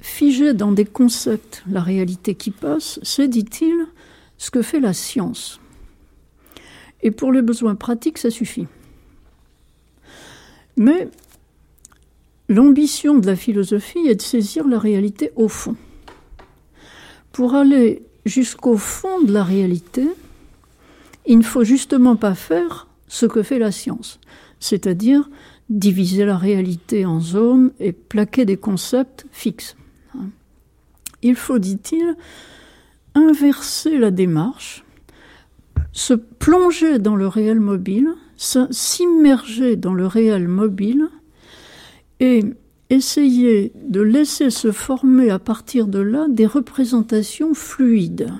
[0.00, 3.86] figé dans des concepts la réalité qui passe, c'est, dit-il,
[4.36, 5.58] ce que fait la science.
[7.02, 8.66] Et pour les besoins pratiques, ça suffit.
[10.80, 11.10] Mais
[12.48, 15.76] l'ambition de la philosophie est de saisir la réalité au fond.
[17.32, 20.08] Pour aller jusqu'au fond de la réalité,
[21.26, 24.20] il ne faut justement pas faire ce que fait la science,
[24.58, 25.28] c'est-à-dire
[25.68, 29.76] diviser la réalité en zones et plaquer des concepts fixes.
[31.20, 32.16] Il faut, dit-il,
[33.14, 34.82] inverser la démarche,
[35.92, 41.08] se plonger dans le réel mobile, s'immerger dans le réel mobile
[42.20, 42.42] et
[42.88, 48.32] essayer de laisser se former à partir de là des représentations fluides.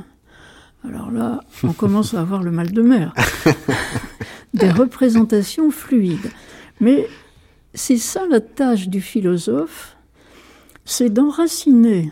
[0.84, 3.14] Alors là, on commence à avoir le mal de mer.
[4.54, 6.30] des représentations fluides.
[6.80, 7.06] Mais
[7.74, 9.96] c'est ça la tâche du philosophe,
[10.86, 12.10] c'est d'enraciner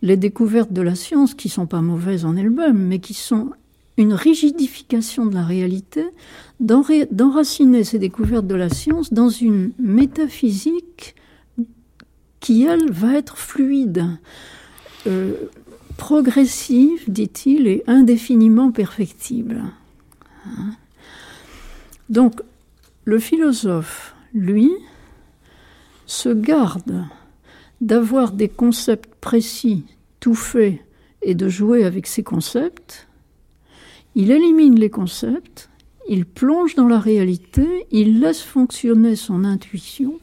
[0.00, 3.50] les découvertes de la science, qui sont pas mauvaises en elles-mêmes, mais qui sont
[3.96, 6.04] une rigidification de la réalité,
[6.60, 11.14] d'enraciner ces découvertes de la science dans une métaphysique
[12.40, 14.06] qui, elle, va être fluide,
[15.06, 15.34] euh,
[15.96, 19.62] progressive, dit-il, et indéfiniment perfectible.
[22.10, 22.42] Donc,
[23.04, 24.70] le philosophe, lui,
[26.06, 27.04] se garde
[27.80, 29.84] d'avoir des concepts précis,
[30.20, 30.80] tout faits,
[31.22, 33.08] et de jouer avec ces concepts,
[34.14, 35.68] il élimine les concepts,
[36.08, 40.18] il plonge dans la réalité, il laisse fonctionner son intuition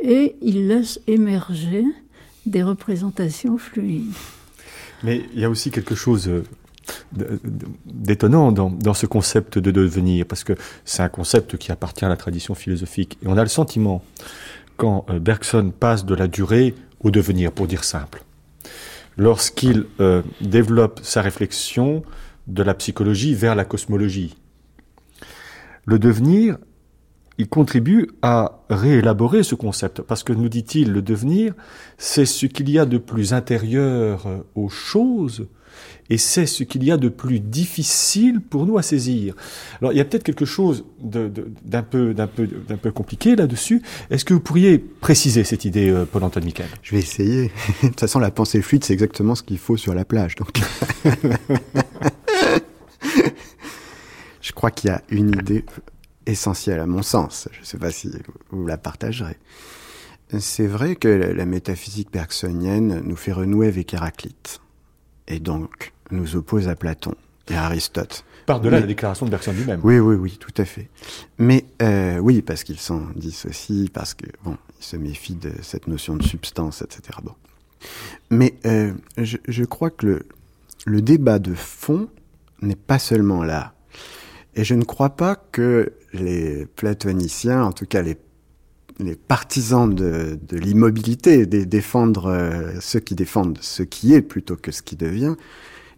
[0.00, 1.84] et il laisse émerger
[2.46, 4.12] des représentations fluides.
[5.02, 6.42] Mais il y a aussi quelque chose euh,
[7.84, 10.54] d'étonnant dans, ce concept de devenir, parce que
[10.84, 13.18] c'est un concept qui appartient à la tradition philosophique.
[13.22, 14.02] Et on a le sentiment,
[14.76, 18.22] quand euh, Bergson passe de la durée au devenir, pour dire simple,
[19.18, 22.02] lorsqu'il euh, développe sa réflexion
[22.46, 24.36] de la psychologie vers la cosmologie.
[25.84, 26.56] Le devenir,
[27.36, 31.52] il contribue à réélaborer ce concept, parce que nous dit-il, le devenir,
[31.98, 35.48] c'est ce qu'il y a de plus intérieur aux choses,
[36.10, 39.34] et c'est ce qu'il y a de plus difficile pour nous à saisir.
[39.80, 42.14] Alors il y a peut-être quelque chose d'un peu,
[42.94, 43.82] compliqué là-dessus.
[44.10, 47.52] Est-ce que vous pourriez préciser cette idée, euh, Paul-Antoine Michael Je vais essayer.
[47.82, 50.34] de toute façon, la pensée fluide, c'est exactement ce qu'il faut sur la plage.
[50.36, 50.58] Donc.
[54.40, 55.64] Je crois qu'il y a une idée
[56.24, 57.48] essentielle à mon sens.
[57.52, 58.10] Je ne sais pas si
[58.50, 59.36] vous la partagerez.
[60.38, 64.60] C'est vrai que la métaphysique bergsonienne nous fait renouer avec Héraclite
[65.28, 67.14] et donc nous oppose à Platon
[67.50, 68.24] et à Aristote.
[68.46, 69.80] Par-delà la déclaration de Bergson lui-même.
[69.82, 70.88] Oui, oui, oui, tout à fait.
[71.38, 75.86] Mais euh, oui, parce qu'ils s'en dissocient, parce que bon, ils se méfient de cette
[75.86, 77.18] notion de substance, etc.
[77.22, 77.34] Bon.
[78.30, 80.26] Mais euh, je, je, crois que le,
[80.86, 82.08] le débat de fond
[82.62, 83.74] n'est pas seulement là.
[84.54, 88.16] Et je ne crois pas que les platoniciens, en tout cas les
[89.00, 94.56] les partisans de, de l'immobilité, de défendre euh, ceux qui défendent ce qui est plutôt
[94.56, 95.36] que ce qui devient,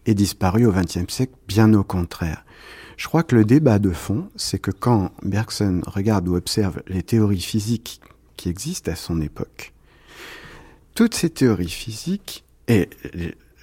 [0.07, 2.45] est disparu au XXe siècle, bien au contraire.
[2.97, 7.03] Je crois que le débat de fond, c'est que quand Bergson regarde ou observe les
[7.03, 8.01] théories physiques
[8.37, 9.73] qui existent à son époque,
[10.95, 12.89] toutes ces théories physiques, et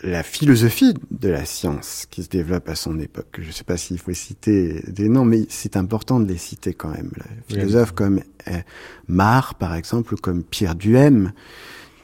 [0.03, 3.37] la philosophie de la science qui se développe à son époque.
[3.39, 6.73] Je ne sais pas s'il faut citer des noms, mais c'est important de les citer
[6.73, 7.11] quand même.
[7.49, 8.59] Les philosophes comme euh,
[9.07, 11.31] Marr, par exemple, ou comme Pierre Duhem,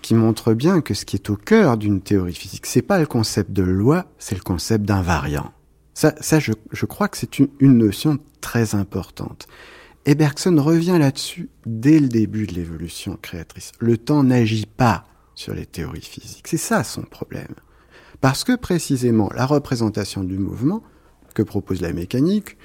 [0.04, 3.08] qui montrent bien que ce qui est au cœur d'une théorie physique, c'est pas le
[3.08, 5.52] concept de loi, c'est le concept d'invariant.
[5.96, 9.48] Ça, ça je, je, crois que c'est une, une notion très importante.
[10.06, 13.72] Et Bergson revient là-dessus dès le début de l'évolution créatrice.
[13.80, 16.48] Le temps n'agit pas sur les théories physiques.
[16.48, 17.56] C'est ça son problème.
[18.20, 20.84] Parce que précisément la représentation du mouvement
[21.34, 22.58] que propose la mécanique,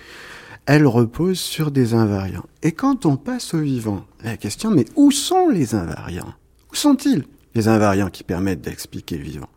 [0.67, 2.45] elle repose sur des invariants.
[2.63, 6.35] Et quand on passe au vivant, la question, mais où sont les invariants?
[6.73, 7.25] Où sont-ils?
[7.55, 9.49] Les invariants qui permettent d'expliquer le vivant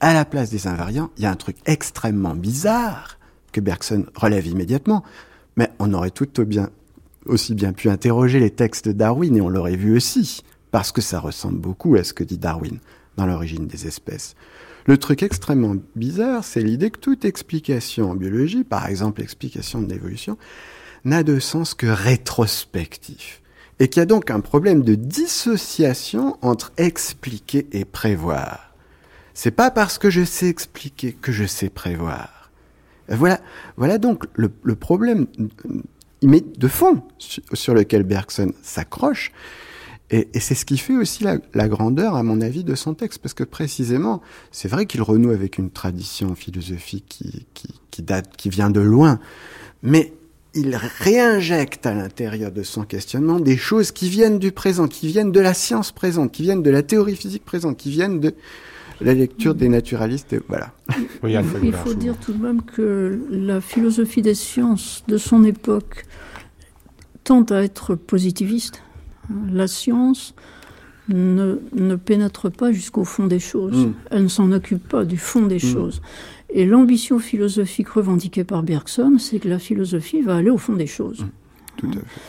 [0.00, 3.18] À la place des invariants, il y a un truc extrêmement bizarre
[3.52, 5.02] que Bergson relève immédiatement,
[5.56, 6.70] mais on aurait tout bien,
[7.26, 11.00] aussi bien pu interroger les textes de Darwin et on l'aurait vu aussi, parce que
[11.00, 12.78] ça ressemble beaucoup à ce que dit Darwin
[13.16, 14.34] dans l'origine des espèces.
[14.86, 19.92] Le truc extrêmement bizarre, c'est l'idée que toute explication en biologie, par exemple l'explication de
[19.92, 20.38] l'évolution,
[21.04, 23.42] n'a de sens que rétrospectif.
[23.78, 28.74] Et qu'il y a donc un problème de dissociation entre expliquer et prévoir.
[29.34, 32.50] C'est pas parce que je sais expliquer que je sais prévoir.
[33.08, 33.40] Voilà,
[33.76, 35.26] voilà donc le, le problème
[36.22, 39.30] de fond sur lequel Bergson s'accroche,
[40.10, 43.34] et, c'est ce qui fait aussi la, grandeur, à mon avis, de son texte, parce
[43.34, 44.22] que précisément,
[44.52, 47.24] c'est vrai qu'il renoue avec une tradition philosophique
[47.90, 49.18] qui, date, qui vient de loin,
[49.82, 50.12] mais
[50.56, 55.32] il réinjecte à l'intérieur de son questionnement des choses qui viennent du présent, qui viennent
[55.32, 58.34] de la science présente, qui viennent de la théorie physique présente, qui viennent de
[59.00, 60.34] la lecture des naturalistes.
[60.48, 60.72] Voilà.
[61.24, 66.06] il faut dire tout de même que la philosophie des sciences de son époque
[67.22, 68.82] tente à être positiviste
[69.52, 70.34] la science
[71.08, 73.86] ne, ne pénètre pas jusqu'au fond des choses.
[73.86, 73.92] Mm.
[74.10, 75.72] Elle ne s'en occupe pas du fond des mm.
[75.72, 76.02] choses.
[76.50, 80.86] Et l'ambition philosophique revendiquée par Bergson, c'est que la philosophie va aller au fond des
[80.86, 81.22] choses.
[81.22, 81.28] Mm.
[81.78, 82.20] Tout à fait.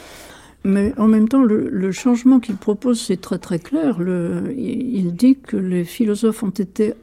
[0.63, 3.99] Mais en même temps, le, le changement qu'il propose, c'est très très clair.
[3.99, 6.93] Le, il dit que les philosophes ont été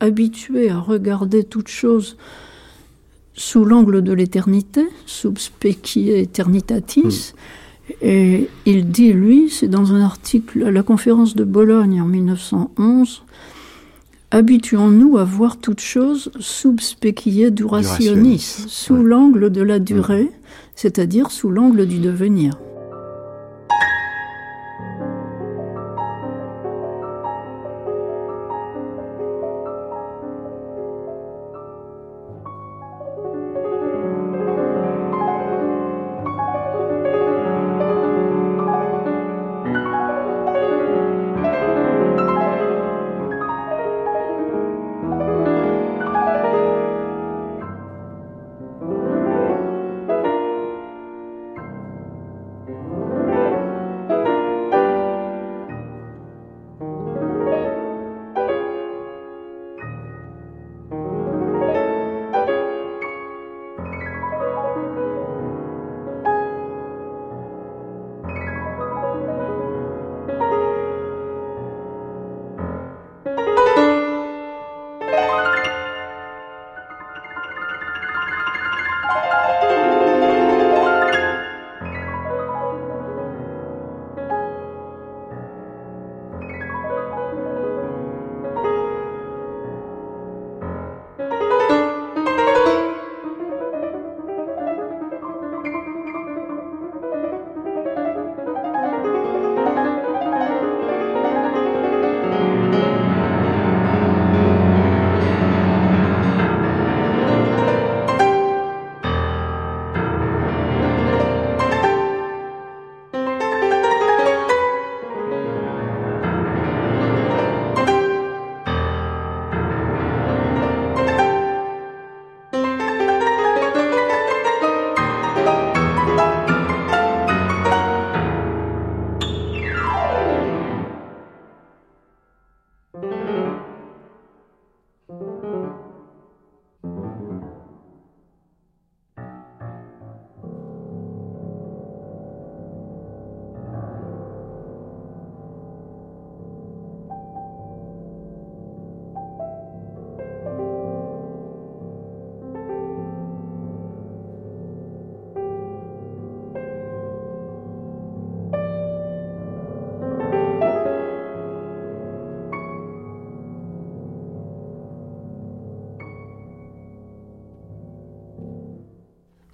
[0.00, 2.18] habitués à regarder toute chose
[3.34, 7.34] sous l'angle de l'éternité, sub specie eternitatis,
[8.00, 13.24] et il dit, lui, c'est dans un article à la conférence de Bologne en 1911,
[14.34, 20.28] habituons-nous à voir toute chose sub species durationis, sous l'angle de la durée,
[20.74, 22.58] c'est-à-dire sous l'angle du devenir.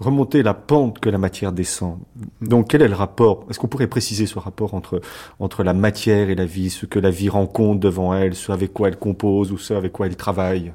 [0.00, 1.98] Remonter la pente que la matière descend.
[2.40, 3.46] Donc quel est le rapport?
[3.48, 5.00] Est-ce qu'on pourrait préciser ce rapport entre,
[5.38, 8.72] entre la matière et la vie, ce que la vie rencontre devant elle, ce avec
[8.72, 10.72] quoi elle compose ou ce avec quoi elle travaille?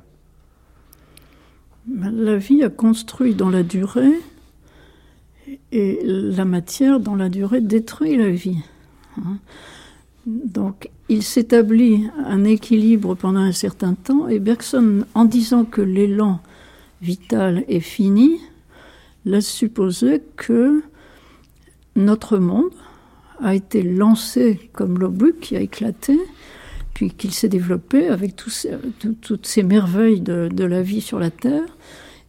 [1.88, 4.19] Ben, La vie a construit dans la durée
[5.71, 8.59] et la matière dans la durée détruit la vie.
[9.17, 9.38] Hein.
[10.28, 16.39] Donc il s'établit un équilibre pendant un certain temps et Bergson, en disant que l'élan
[17.01, 18.39] vital est fini,
[19.26, 20.84] laisse supposer que
[21.95, 22.71] notre monde
[23.41, 26.17] a été lancé comme l'obus qui a éclaté,
[26.93, 31.78] puis qu'il s'est développé avec toutes ces merveilles de, la vie sur la Terre,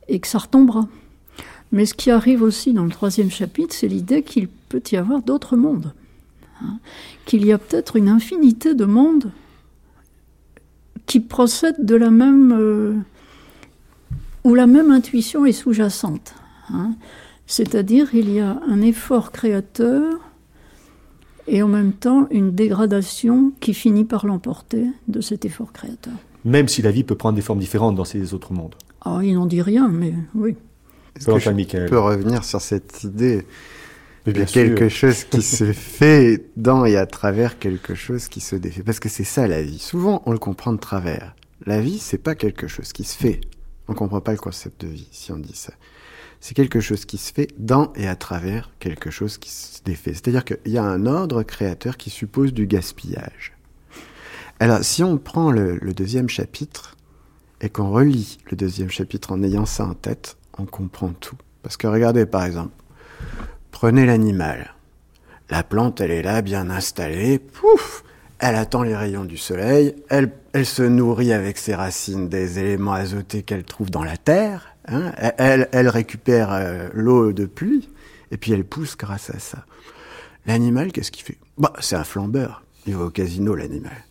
[0.08, 0.88] et que ça retombera.
[1.72, 5.22] Mais ce qui arrive aussi dans le troisième chapitre, c'est l'idée qu'il peut y avoir
[5.22, 5.92] d'autres mondes,
[6.62, 6.78] hein?
[7.24, 9.32] qu'il y a peut-être une infinité de mondes
[11.06, 12.52] qui procèdent de la même...
[12.52, 12.94] Euh,
[14.44, 16.34] où la même intuition est sous-jacente.
[16.72, 16.94] Hein.
[17.46, 20.20] C'est-à-dire il y a un effort créateur
[21.46, 26.14] et en même temps une dégradation qui finit par l'emporter de cet effort créateur.
[26.44, 28.74] Même si la vie peut prendre des formes différentes dans ces autres mondes.
[29.02, 30.56] Ah, il n'en dit rien, mais oui.
[31.16, 33.46] Est-ce que je peux revenir sur cette idée
[34.26, 38.82] de quelque chose qui se fait dans et à travers quelque chose qui se défait?
[38.82, 39.78] Parce que c'est ça la vie.
[39.78, 41.34] Souvent, on le comprend de travers.
[41.64, 43.40] La vie, c'est pas quelque chose qui se fait.
[43.88, 45.72] On comprend pas le concept de vie si on dit ça
[46.46, 50.12] c'est quelque chose qui se fait dans et à travers quelque chose qui se défait.
[50.12, 53.52] C'est-à-dire qu'il y a un ordre créateur qui suppose du gaspillage.
[54.60, 56.96] Alors, si on prend le, deuxième chapitre
[57.60, 61.34] et qu'on relit le deuxième chapitre en ayant ça en tête, on comprend tout.
[61.64, 62.76] Parce que regardez, par exemple,
[63.72, 64.76] prenez l'animal.
[65.50, 68.04] La plante, elle est là, bien installée, pouf,
[68.38, 72.92] elle attend les rayons du soleil, elle, elle se nourrit avec ses racines des éléments
[72.92, 77.88] azotés qu'elle trouve dans la terre, Hein, elle, récupère euh, l'eau de pluie
[78.30, 79.66] et puis elle pousse grâce à ça.
[80.46, 81.38] L'animal, qu'est-ce qu'il fait?
[81.58, 82.62] Bah, C'est un flambeur.
[82.86, 84.04] Il va au casino, l'animal.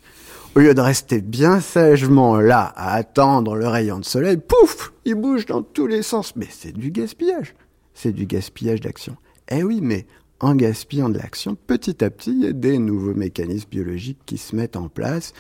[0.55, 5.15] Au lieu de rester bien sagement là à attendre le rayon de soleil, pouf Il
[5.15, 6.36] bouge dans tous les sens.
[6.36, 7.55] Mais c'est du gaspillage.
[7.93, 9.15] C'est du gaspillage d'action.
[9.49, 10.05] Eh oui, mais
[10.39, 14.38] en gaspillant de l'action, petit à petit, il y a des nouveaux mécanismes biologiques qui
[14.38, 15.34] se mettent en place.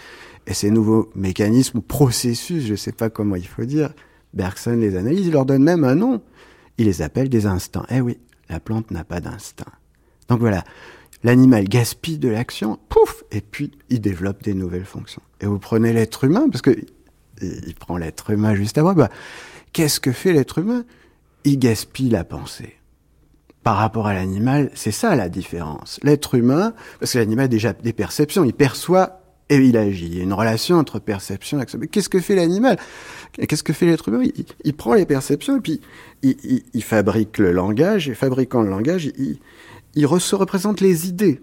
[0.47, 3.93] Et ces nouveaux mécanismes ou processus, je ne sais pas comment il faut dire,
[4.35, 6.21] Bergson les analyse, il leur donne même un nom.
[6.77, 7.85] Il les appelle des instincts.
[7.89, 8.19] Eh oui,
[8.49, 9.71] la plante n'a pas d'instinct.
[10.27, 10.63] Donc voilà,
[11.23, 15.21] l'animal gaspille de l'action, pouf, et puis il développe des nouvelles fonctions.
[15.41, 16.75] Et vous prenez l'être humain, parce que
[17.41, 19.09] il prend l'être humain juste avant, bah,
[19.73, 20.85] qu'est-ce que fait l'être humain?
[21.43, 22.75] Il gaspille la pensée.
[23.63, 25.99] Par rapport à l'animal, c'est ça la différence.
[26.03, 30.07] L'être humain, parce que l'animal a déjà des perceptions, il perçoit et il agit.
[30.07, 31.77] Il y a une relation entre perception et action.
[31.79, 32.77] Mais qu'est-ce que fait l'animal?
[33.33, 34.23] Qu'est-ce que fait l'être humain?
[34.63, 35.81] Il, prend les perceptions et puis
[36.23, 39.37] il, il, fabrique le langage, et fabriquant le langage, il,
[39.95, 41.41] il se représente les idées.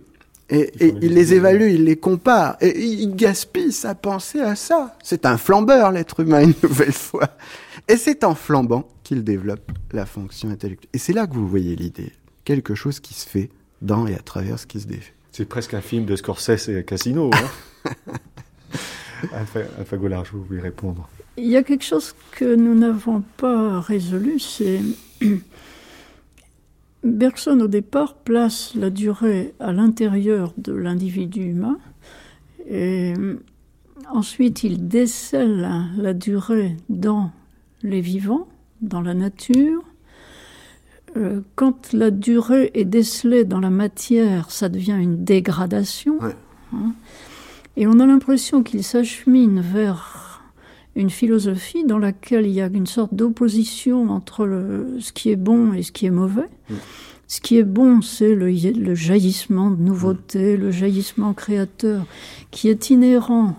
[0.51, 4.97] Et, il les évalue, il les compare, et il gaspille sa pensée à ça.
[5.03, 7.29] C'est un flambeur, l'être humain, une nouvelle fois.
[7.89, 10.91] Et c'est en flambant qu'il développe la fonction intellectuelle.
[10.93, 12.13] Et c'est là que vous voyez l'idée.
[12.45, 13.51] Quelque chose qui se fait
[13.81, 15.15] dans et à travers ce qui se défait.
[15.33, 17.31] C'est presque un film de Scorsese et Casino.
[17.33, 17.91] Hein
[19.79, 21.09] Alpha, Goulard, je vous répondre.
[21.39, 24.81] Il y a quelque chose que nous n'avons pas résolu, c'est
[27.03, 31.79] Bergson, au départ, place la durée à l'intérieur de l'individu humain
[32.69, 33.15] et
[34.11, 37.31] ensuite il décèle la durée dans
[37.83, 38.49] les vivants,
[38.83, 39.83] dans la nature.
[41.17, 46.19] Euh, quand la durée est décelée dans la matière, ça devient une dégradation.
[46.75, 46.95] Hein.
[47.77, 50.41] et on a l'impression qu'il s'achemine vers
[50.95, 55.37] une philosophie dans laquelle il y a une sorte d'opposition entre le, ce qui est
[55.37, 56.49] bon et ce qui est mauvais.
[57.29, 60.61] Ce qui est bon, c'est le, le, jaillissement de nouveauté, mm.
[60.61, 62.05] le jaillissement créateur,
[62.51, 63.57] qui est inhérent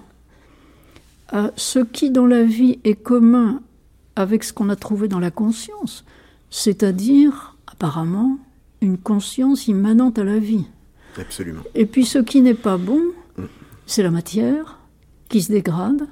[1.30, 3.62] à ce qui dans la vie est commun
[4.16, 6.06] avec ce qu'on a trouvé dans la conscience,
[6.54, 8.38] c'est-à-dire apparemment
[8.80, 10.68] une conscience immanente à la vie.
[11.20, 11.64] Absolument.
[11.74, 13.02] Et puis ce qui n'est pas bon,
[13.38, 13.44] mm.
[13.88, 14.78] c'est la matière
[15.30, 16.08] qui se dégrade,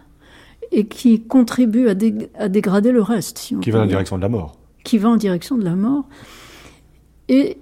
[0.71, 3.53] et qui contribue à, dégrader le reste.
[3.61, 4.57] qui va en direction de la mort.
[4.83, 6.05] Qui va en direction de la mort,
[7.29, 7.57] et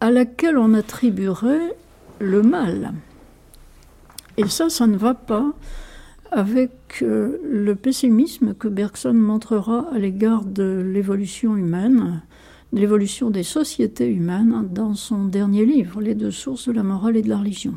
[0.00, 1.76] à laquelle on attribuerait
[2.18, 2.94] le mal.
[4.38, 5.52] Et ça, ça ne va pas
[6.34, 12.22] avec euh, le pessimisme que Bergson montrera à l'égard de l'évolution humaine,
[12.72, 17.16] de l'évolution des sociétés humaines dans son dernier livre, Les deux sources de la morale
[17.16, 17.74] et de la religion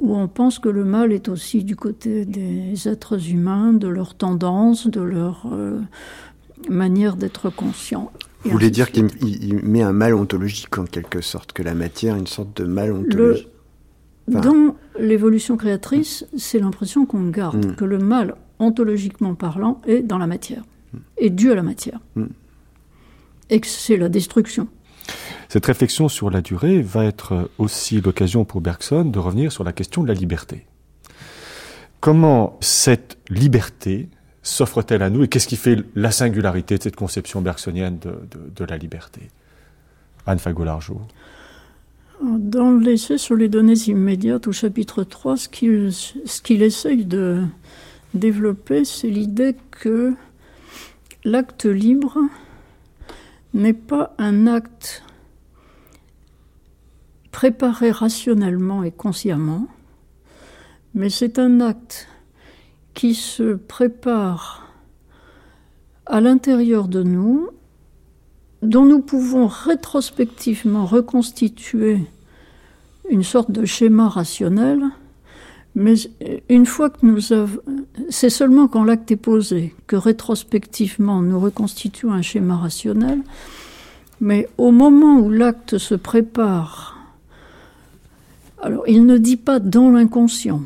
[0.00, 4.14] où on pense que le mal est aussi du côté des êtres humains, de leurs
[4.14, 5.78] tendances, de leur euh,
[6.68, 8.10] manière d'être conscient.
[8.44, 9.08] Vous voulez dire qu'il
[9.62, 13.48] met un mal ontologique en quelque sorte, que la matière une sorte de mal ontologique?
[14.28, 14.74] Dans
[15.04, 17.76] l'évolution créatrice, c'est l'impression qu'on garde, hmm.
[17.76, 20.62] que le mal, ontologiquement parlant, est dans la matière,
[21.16, 22.00] est dû à la matière.
[22.16, 22.26] Hmm.
[23.50, 24.68] Et que c'est la destruction.
[25.48, 29.72] Cette réflexion sur la durée va être aussi l'occasion pour Bergson de revenir sur la
[29.72, 30.66] question de la liberté.
[32.00, 34.08] Comment cette liberté
[34.42, 38.76] s'offre-t-elle à nous et qu'est-ce qui fait la singularité de cette conception bergsonienne de, la
[38.76, 39.30] liberté?
[40.26, 41.00] Anne Fagolargeau.
[42.24, 45.48] Dans l'essai sur les données immédiates au chapitre 3, ce
[46.40, 47.42] qu'il essaye de
[48.14, 50.14] développer, c'est l'idée que
[51.24, 52.16] l'acte libre
[53.52, 55.02] n'est pas un acte
[57.30, 59.66] préparé rationnellement et consciemment,
[60.94, 62.08] mais c'est un acte
[62.94, 64.72] qui se prépare
[66.06, 67.50] à l'intérieur de nous,
[68.62, 71.98] dont nous pouvons rétrospectivement reconstituer
[73.10, 74.84] une sorte de schéma rationnel,
[75.74, 75.94] mais
[76.48, 77.60] une fois que nous avons...
[78.08, 83.20] C'est seulement quand l'acte est posé que rétrospectivement nous reconstituons un schéma rationnel,
[84.20, 86.98] mais au moment où l'acte se prépare,
[88.62, 90.62] alors il ne dit pas dans l'inconscient,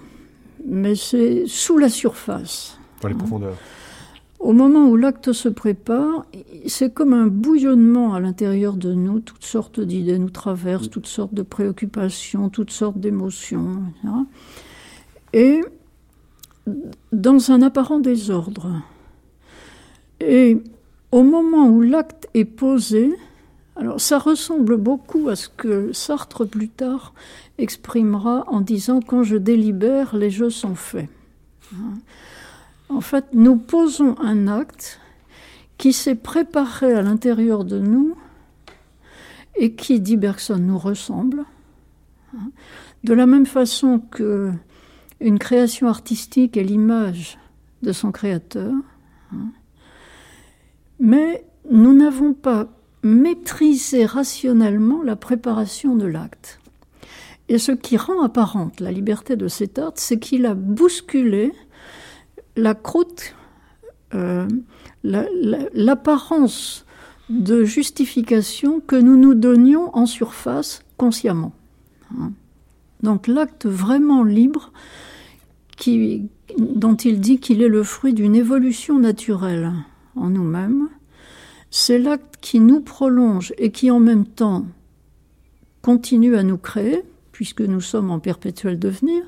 [0.66, 2.78] mais c'est sous la surface.
[3.02, 3.56] Dans les profondeurs.
[4.40, 6.24] Au moment où l'acte se prépare,
[6.66, 11.34] c'est comme un bouillonnement à l'intérieur de nous, toutes sortes d'idées nous traversent, toutes sortes
[11.34, 13.82] de préoccupations, toutes sortes d'émotions.
[15.32, 15.60] Et
[17.12, 18.70] dans un apparent désordre.
[20.20, 20.58] Et
[21.10, 23.12] au moment où l'acte est posé,
[23.76, 27.14] alors ça ressemble beaucoup à ce que Sartre plus tard
[27.58, 31.08] exprimera en disant quand je délibère, les jeux sont faits.
[32.88, 35.00] En fait, nous posons un acte
[35.76, 38.16] qui s'est préparé à l'intérieur de nous
[39.56, 41.44] et qui, dit Bergson, nous ressemble.
[43.04, 44.52] De la même façon que
[45.20, 47.38] une création artistique est l'image
[47.82, 48.72] de son créateur.
[51.00, 52.68] Mais nous n'avons pas
[53.02, 56.60] maîtriser rationnellement la préparation de l'acte.
[57.48, 61.52] Et ce qui rend apparente la liberté de cet acte, c'est qu'il a bousculé
[62.58, 63.34] la croûte,
[64.14, 64.46] euh,
[65.02, 66.84] l'apparence
[67.28, 71.52] de justification que nous nous donnions en surface consciemment.
[72.18, 72.32] Hein.
[73.02, 74.72] Donc l'acte vraiment libre
[76.58, 79.72] dont il dit qu'il est le fruit d'une évolution naturelle
[80.16, 80.88] en nous-mêmes,
[81.70, 84.66] c'est l'acte qui nous prolonge et qui en même temps
[85.82, 89.22] continue à nous créer, puisque nous sommes en perpétuel devenir.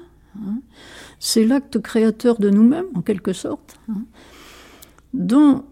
[1.20, 4.02] C'est l'acte créateur de nous-mêmes, en quelque sorte, hein,
[5.12, 5.64] dont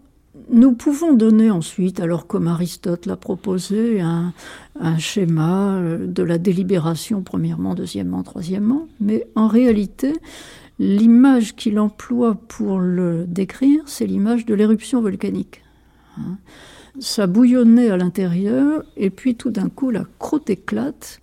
[0.51, 4.31] nous pouvons donner ensuite, alors comme Aristote l'a proposé, un,
[4.97, 10.13] schéma euh, de la délibération, premièrement, deuxièmement, troisièmement, mais en réalité,
[10.77, 15.63] l'image qu'il emploie pour le décrire, c'est l'image de l'éruption volcanique.
[16.17, 16.37] Hein.
[16.99, 21.21] Ça bouillonnait à l'intérieur, et puis tout d'un coup, la croûte éclate,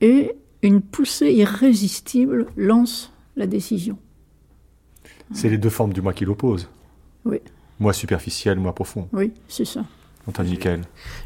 [0.00, 3.98] et une poussée irrésistible lance la décision.
[5.32, 6.68] C'est les deux formes du moi qui l'opposent.
[7.24, 7.40] Oui.
[7.80, 9.08] Moi superficiel, moi profond.
[9.12, 9.84] Oui, c'est ça.
[10.26, 10.82] Antoine Miquel.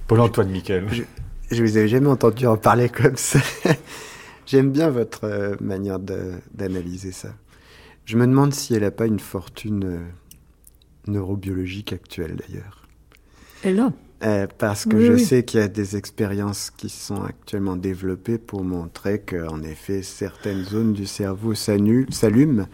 [0.07, 0.87] Paul-Antoine Miquel.
[0.91, 1.03] Je,
[1.51, 3.41] je vous avais jamais entendu en parler comme ça.
[4.47, 7.31] J'aime bien votre euh, manière d'analyser ça.
[8.05, 10.05] Je me demande si elle n'a pas une fortune euh,
[11.07, 12.87] neurobiologique actuelle d'ailleurs.
[13.63, 13.93] Elle a.
[14.25, 18.63] Euh, parce que je sais qu'il y a des expériences qui sont actuellement développées pour
[18.63, 22.69] montrer qu'en effet certaines zones du cerveau s'allument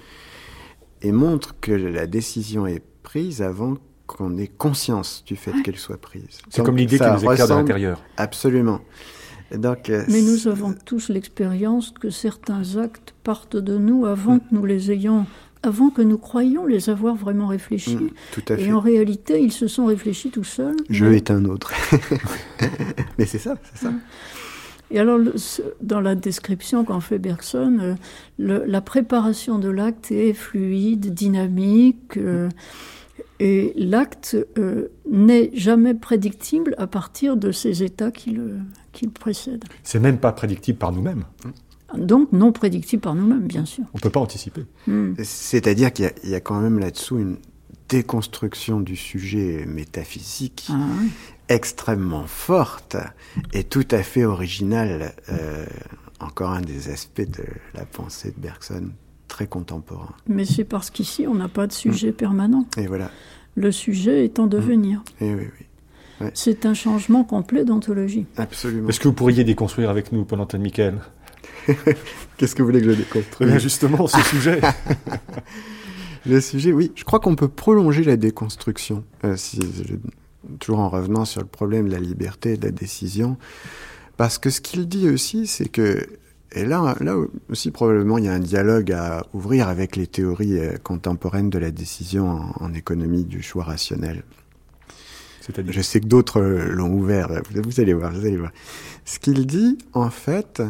[1.01, 6.01] et montrent que la décision est prise avant qu'on ait conscience du fait qu'elle soit
[6.01, 6.41] prise.
[6.51, 8.03] C'est comme l'idée qui nous éclaire de l'intérieur.
[8.17, 8.81] Absolument.
[9.55, 14.45] Donc, euh, Mais nous avons tous l'expérience que certains actes partent de nous avant que
[14.51, 15.27] nous les ayons,
[15.63, 17.97] avant que nous croyions les avoir vraiment réfléchis.
[17.97, 18.65] Mm, tout à fait.
[18.65, 20.77] Et en réalité, ils se sont réfléchis tout seuls.
[20.91, 21.73] Je est un autre.
[23.19, 23.93] mais c'est ça, c'est ça.
[24.91, 25.21] Et alors,
[25.83, 27.97] dans la description qu'en fait Bergson,
[28.39, 32.17] euh, la préparation de l'acte est fluide, dynamique.
[32.17, 32.49] Euh,
[33.41, 38.59] et l'acte euh, n'est jamais prédictible à partir de ces états qui le,
[38.93, 39.65] qui précèdent.
[39.85, 41.25] C'est même pas prédictible par nous-mêmes.
[41.97, 43.85] Donc non prédictible par nous-mêmes, bien sûr.
[43.95, 44.65] On ne peut pas anticiper.
[44.87, 45.15] Hmm.
[45.23, 47.37] C'est-à-dire qu'il y, a quand même là-dessous une
[47.89, 50.77] déconstruction du sujet métaphysique ah
[51.49, 52.97] extrêmement forte
[53.55, 55.15] et tout à fait originale.
[55.31, 55.65] Euh,
[56.21, 58.91] encore un des aspects de la pensée de Bergson
[59.29, 60.15] très contemporain.
[60.27, 62.15] Mais c'est parce qu'ici, on n'a pas de sujet mm.
[62.15, 62.67] permanent.
[62.77, 63.11] Et voilà.
[63.55, 64.51] Le sujet est en mm.
[64.51, 65.03] devenir.
[65.21, 65.67] Et oui, oui.
[66.35, 68.27] C'est un changement complet d'anthologie.
[68.37, 68.89] Absolument.
[68.89, 70.99] Est-ce que vous pourriez déconstruire avec nous, pendant Michael
[72.37, 74.61] Qu'est-ce que vous voulez que je déconstruise eh Justement, ce sujet.
[76.27, 76.93] le sujet, oui.
[76.95, 79.61] Je crois qu'on peut prolonger la déconstruction, euh, si,
[80.59, 83.37] toujours en revenant sur le problème de la liberté et de la décision.
[84.17, 86.07] Parce que ce qu'il dit aussi, c'est que
[86.53, 87.15] et là, là
[87.51, 91.59] aussi, probablement, il y a un dialogue à ouvrir avec les théories euh, contemporaines de
[91.59, 94.23] la décision en, économie du choix rationnel.
[95.67, 97.29] Je sais que d'autres euh, l'ont ouvert.
[97.51, 98.53] Vous allez voir, vous allez voir.
[99.05, 100.63] Ce qu'il dit, en fait,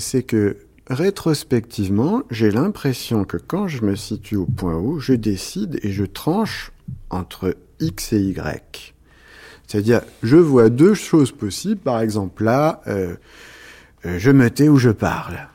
[0.00, 0.56] c'est que
[0.88, 6.04] rétrospectivement, j'ai l'impression que quand je me situe au point haut, je décide et je
[6.04, 6.72] tranche
[7.10, 8.94] entre X et Y.
[9.66, 11.80] C'est-à-dire, je vois deux choses possibles.
[11.80, 13.16] Par exemple, là, euh,
[14.04, 15.48] euh, je me tais ou je parle.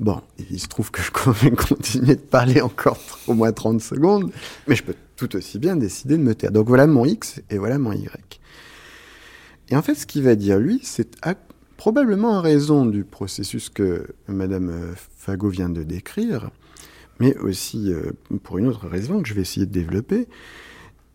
[0.00, 0.20] Bon,
[0.50, 4.32] il se trouve que je vais continuer de parler encore au moins 30 secondes,
[4.66, 6.50] mais je peux tout aussi bien décider de me taire.
[6.50, 8.40] Donc voilà mon X et voilà mon Y.
[9.68, 11.16] Et en fait, ce qu'il va dire, lui, c'est
[11.82, 16.50] probablement en raison du processus que Madame euh, Fagot vient de décrire,
[17.18, 18.12] mais aussi euh,
[18.44, 20.28] pour une autre raison que je vais essayer de développer,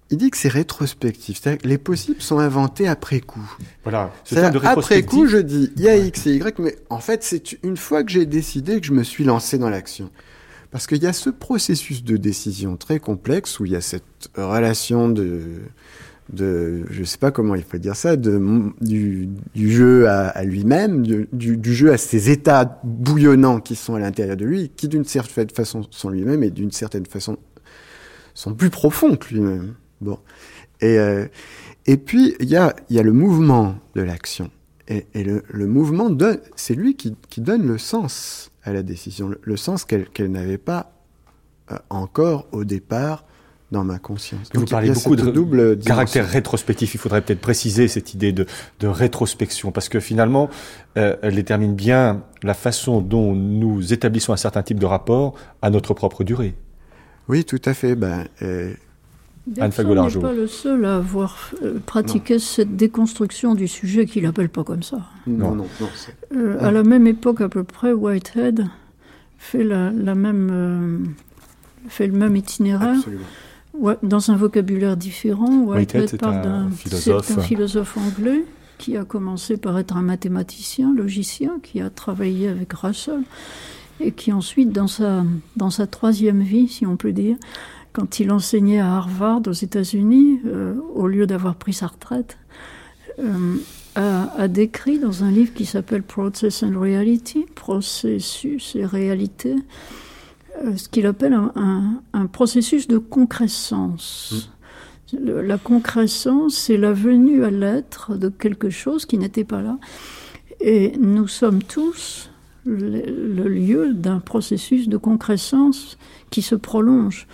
[0.10, 1.40] il dit que c'est rétrospectif.
[1.40, 3.50] C'est-à-dire que les possibles sont inventés après coup.
[3.84, 4.12] Voilà.
[4.66, 7.78] après coup, je dis il y a X et Y, mais en fait, c'est une
[7.78, 10.12] fois que j'ai décidé que je me suis lancé dans l'action.
[10.72, 14.30] Parce qu'il y a ce processus de décision très complexe où il y a cette
[14.36, 15.62] relation de,
[16.32, 18.42] de je sais pas comment il faut dire ça, de,
[18.82, 24.46] du, jeu à, lui-même, du, jeu à ces états bouillonnants qui sont à l'intérieur de
[24.46, 27.38] lui, qui d'une certaine façon sont lui-même et d'une certaine façon
[28.34, 29.74] sont plus profonds que lui-même.
[30.02, 30.20] Bon.
[30.82, 31.26] Et, euh,
[31.88, 34.52] et puis, il y a, y a le mouvement de l'action.
[34.90, 36.10] Et, le, le, mouvement,
[36.56, 40.58] c'est lui qui, qui, donne le sens à la décision, le, sens qu'elle qu'elle n'avait
[40.58, 40.94] pas
[41.72, 43.26] euh, encore au départ
[43.72, 44.50] dans ma conscience.
[44.52, 46.96] Donc, vous parlez beaucoup de double caractère rétrospectif.
[46.96, 48.46] Il faudrait peut-être préciser cette idée de,
[48.80, 50.50] de rétrospection, parce que finalement,
[50.98, 55.70] euh, elle détermine bien la façon dont nous établissons un certain type de rapport à
[55.70, 56.56] notre propre durée.
[57.28, 57.96] Oui, tout à fait.
[57.96, 58.74] Ben, euh,
[59.60, 64.50] Anne n'est pas le seul à avoir euh, pratiqué cette déconstruction du sujet qu'il appelle
[64.50, 64.98] pas comme ça.
[65.26, 65.88] Non, non, non.
[66.36, 68.68] Euh, à la même époque à peu près, Whitehead
[69.38, 70.98] fait la, même euh,
[71.88, 72.98] fait le même itinéraire.
[74.04, 77.40] Dans un vocabulaire différent, Whitehead, parle d'un philosophe.
[77.42, 78.44] philosophe anglais
[78.78, 83.22] qui a commencé par être un mathématicien, logicien, qui a travaillé avec Russell
[84.00, 85.24] et qui ensuite, dans sa,
[85.56, 87.38] dans sa troisième vie, si on peut dire,
[87.94, 92.38] quand il enseignait à Harvard aux États-Unis, euh, au lieu d'avoir pris sa retraite,
[93.20, 93.56] euh,
[93.96, 99.56] a, décrit dans un livre qui s'appelle Process and Reality, processus et réalité,
[100.76, 104.50] ce qu'il appelle un, processus de concrescence.
[105.14, 109.78] La concrescence, c'est la venue à l'être de quelque chose qui n'était pas là.
[110.60, 112.30] Et nous sommes tous
[112.66, 115.98] le, le lieu d'un processus de concrescence
[116.30, 117.28] qui se prolonge.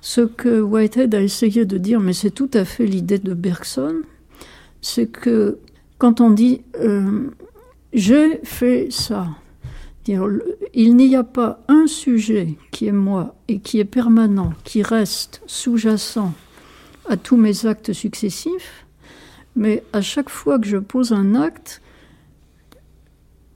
[0.00, 3.96] Ce que Whitehead a essayé de dire, mais c'est tout à fait l'idée de Bergson,
[4.80, 5.58] c'est que
[5.98, 7.28] quand on dit euh,
[7.92, 9.28] j'ai fait ça,
[10.74, 15.42] il n'y a pas un sujet qui est moi et qui est permanent, qui reste
[15.46, 16.32] sous-jacent
[17.08, 18.86] à tous mes actes successifs,
[19.56, 21.82] mais à chaque fois que je pose un acte,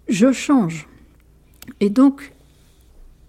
[0.09, 0.89] je change.
[1.81, 2.33] Et donc,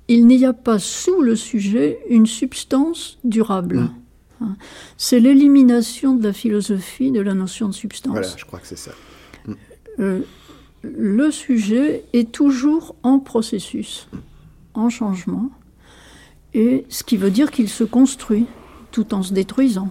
[0.08, 3.80] il n'y a pas sous le sujet une substance durable.
[3.80, 3.96] Mm.
[4.42, 4.56] Hein.
[4.98, 8.12] C'est l'élimination de la philosophie de la notion de substance.
[8.12, 8.92] Voilà, je crois que c'est ça.
[9.46, 9.54] Mm.
[10.00, 10.22] Euh,
[10.98, 14.08] le sujet est toujours en processus,
[14.74, 15.50] en changement,
[16.54, 18.46] et ce qui veut dire qu'il se construit
[18.92, 19.90] tout en se détruisant.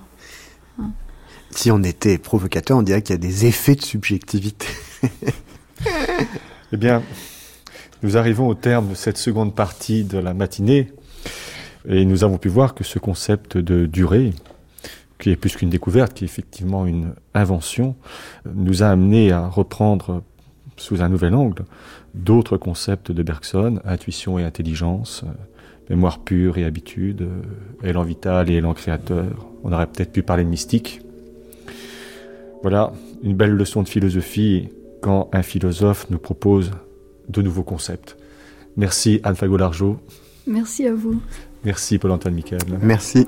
[1.50, 4.66] Si on était provocateur, on dirait qu'il y a des effets de subjectivité.
[6.72, 7.02] eh bien,
[8.02, 10.92] nous arrivons au terme de cette seconde partie de la matinée
[11.88, 14.32] et nous avons pu voir que ce concept de durée,
[15.18, 17.94] qui est plus qu'une découverte, qui est effectivement une invention,
[18.52, 20.22] nous a amené à reprendre
[20.76, 21.64] sous un nouvel angle
[22.14, 25.24] d'autres concepts de Bergson, intuition et intelligence,
[25.90, 27.28] mémoire pure et habitude,
[27.82, 29.46] élan vital et élan créateur.
[29.64, 31.00] On aurait peut-être pu parler de mystique.
[32.62, 34.68] Voilà, une belle leçon de philosophie
[35.02, 36.70] quand un philosophe nous propose
[37.28, 38.16] de nouveaux concepts.
[38.76, 39.98] Merci Anne Fagolargeau.
[40.46, 41.20] Merci à vous.
[41.64, 42.60] Merci Paul-Antoine Michael.
[42.80, 43.26] Merci.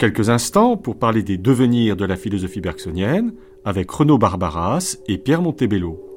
[0.00, 3.34] Quelques instants pour parler des devenirs de la philosophie bergsonienne
[3.66, 6.09] avec Renaud Barbaras et Pierre Montebello.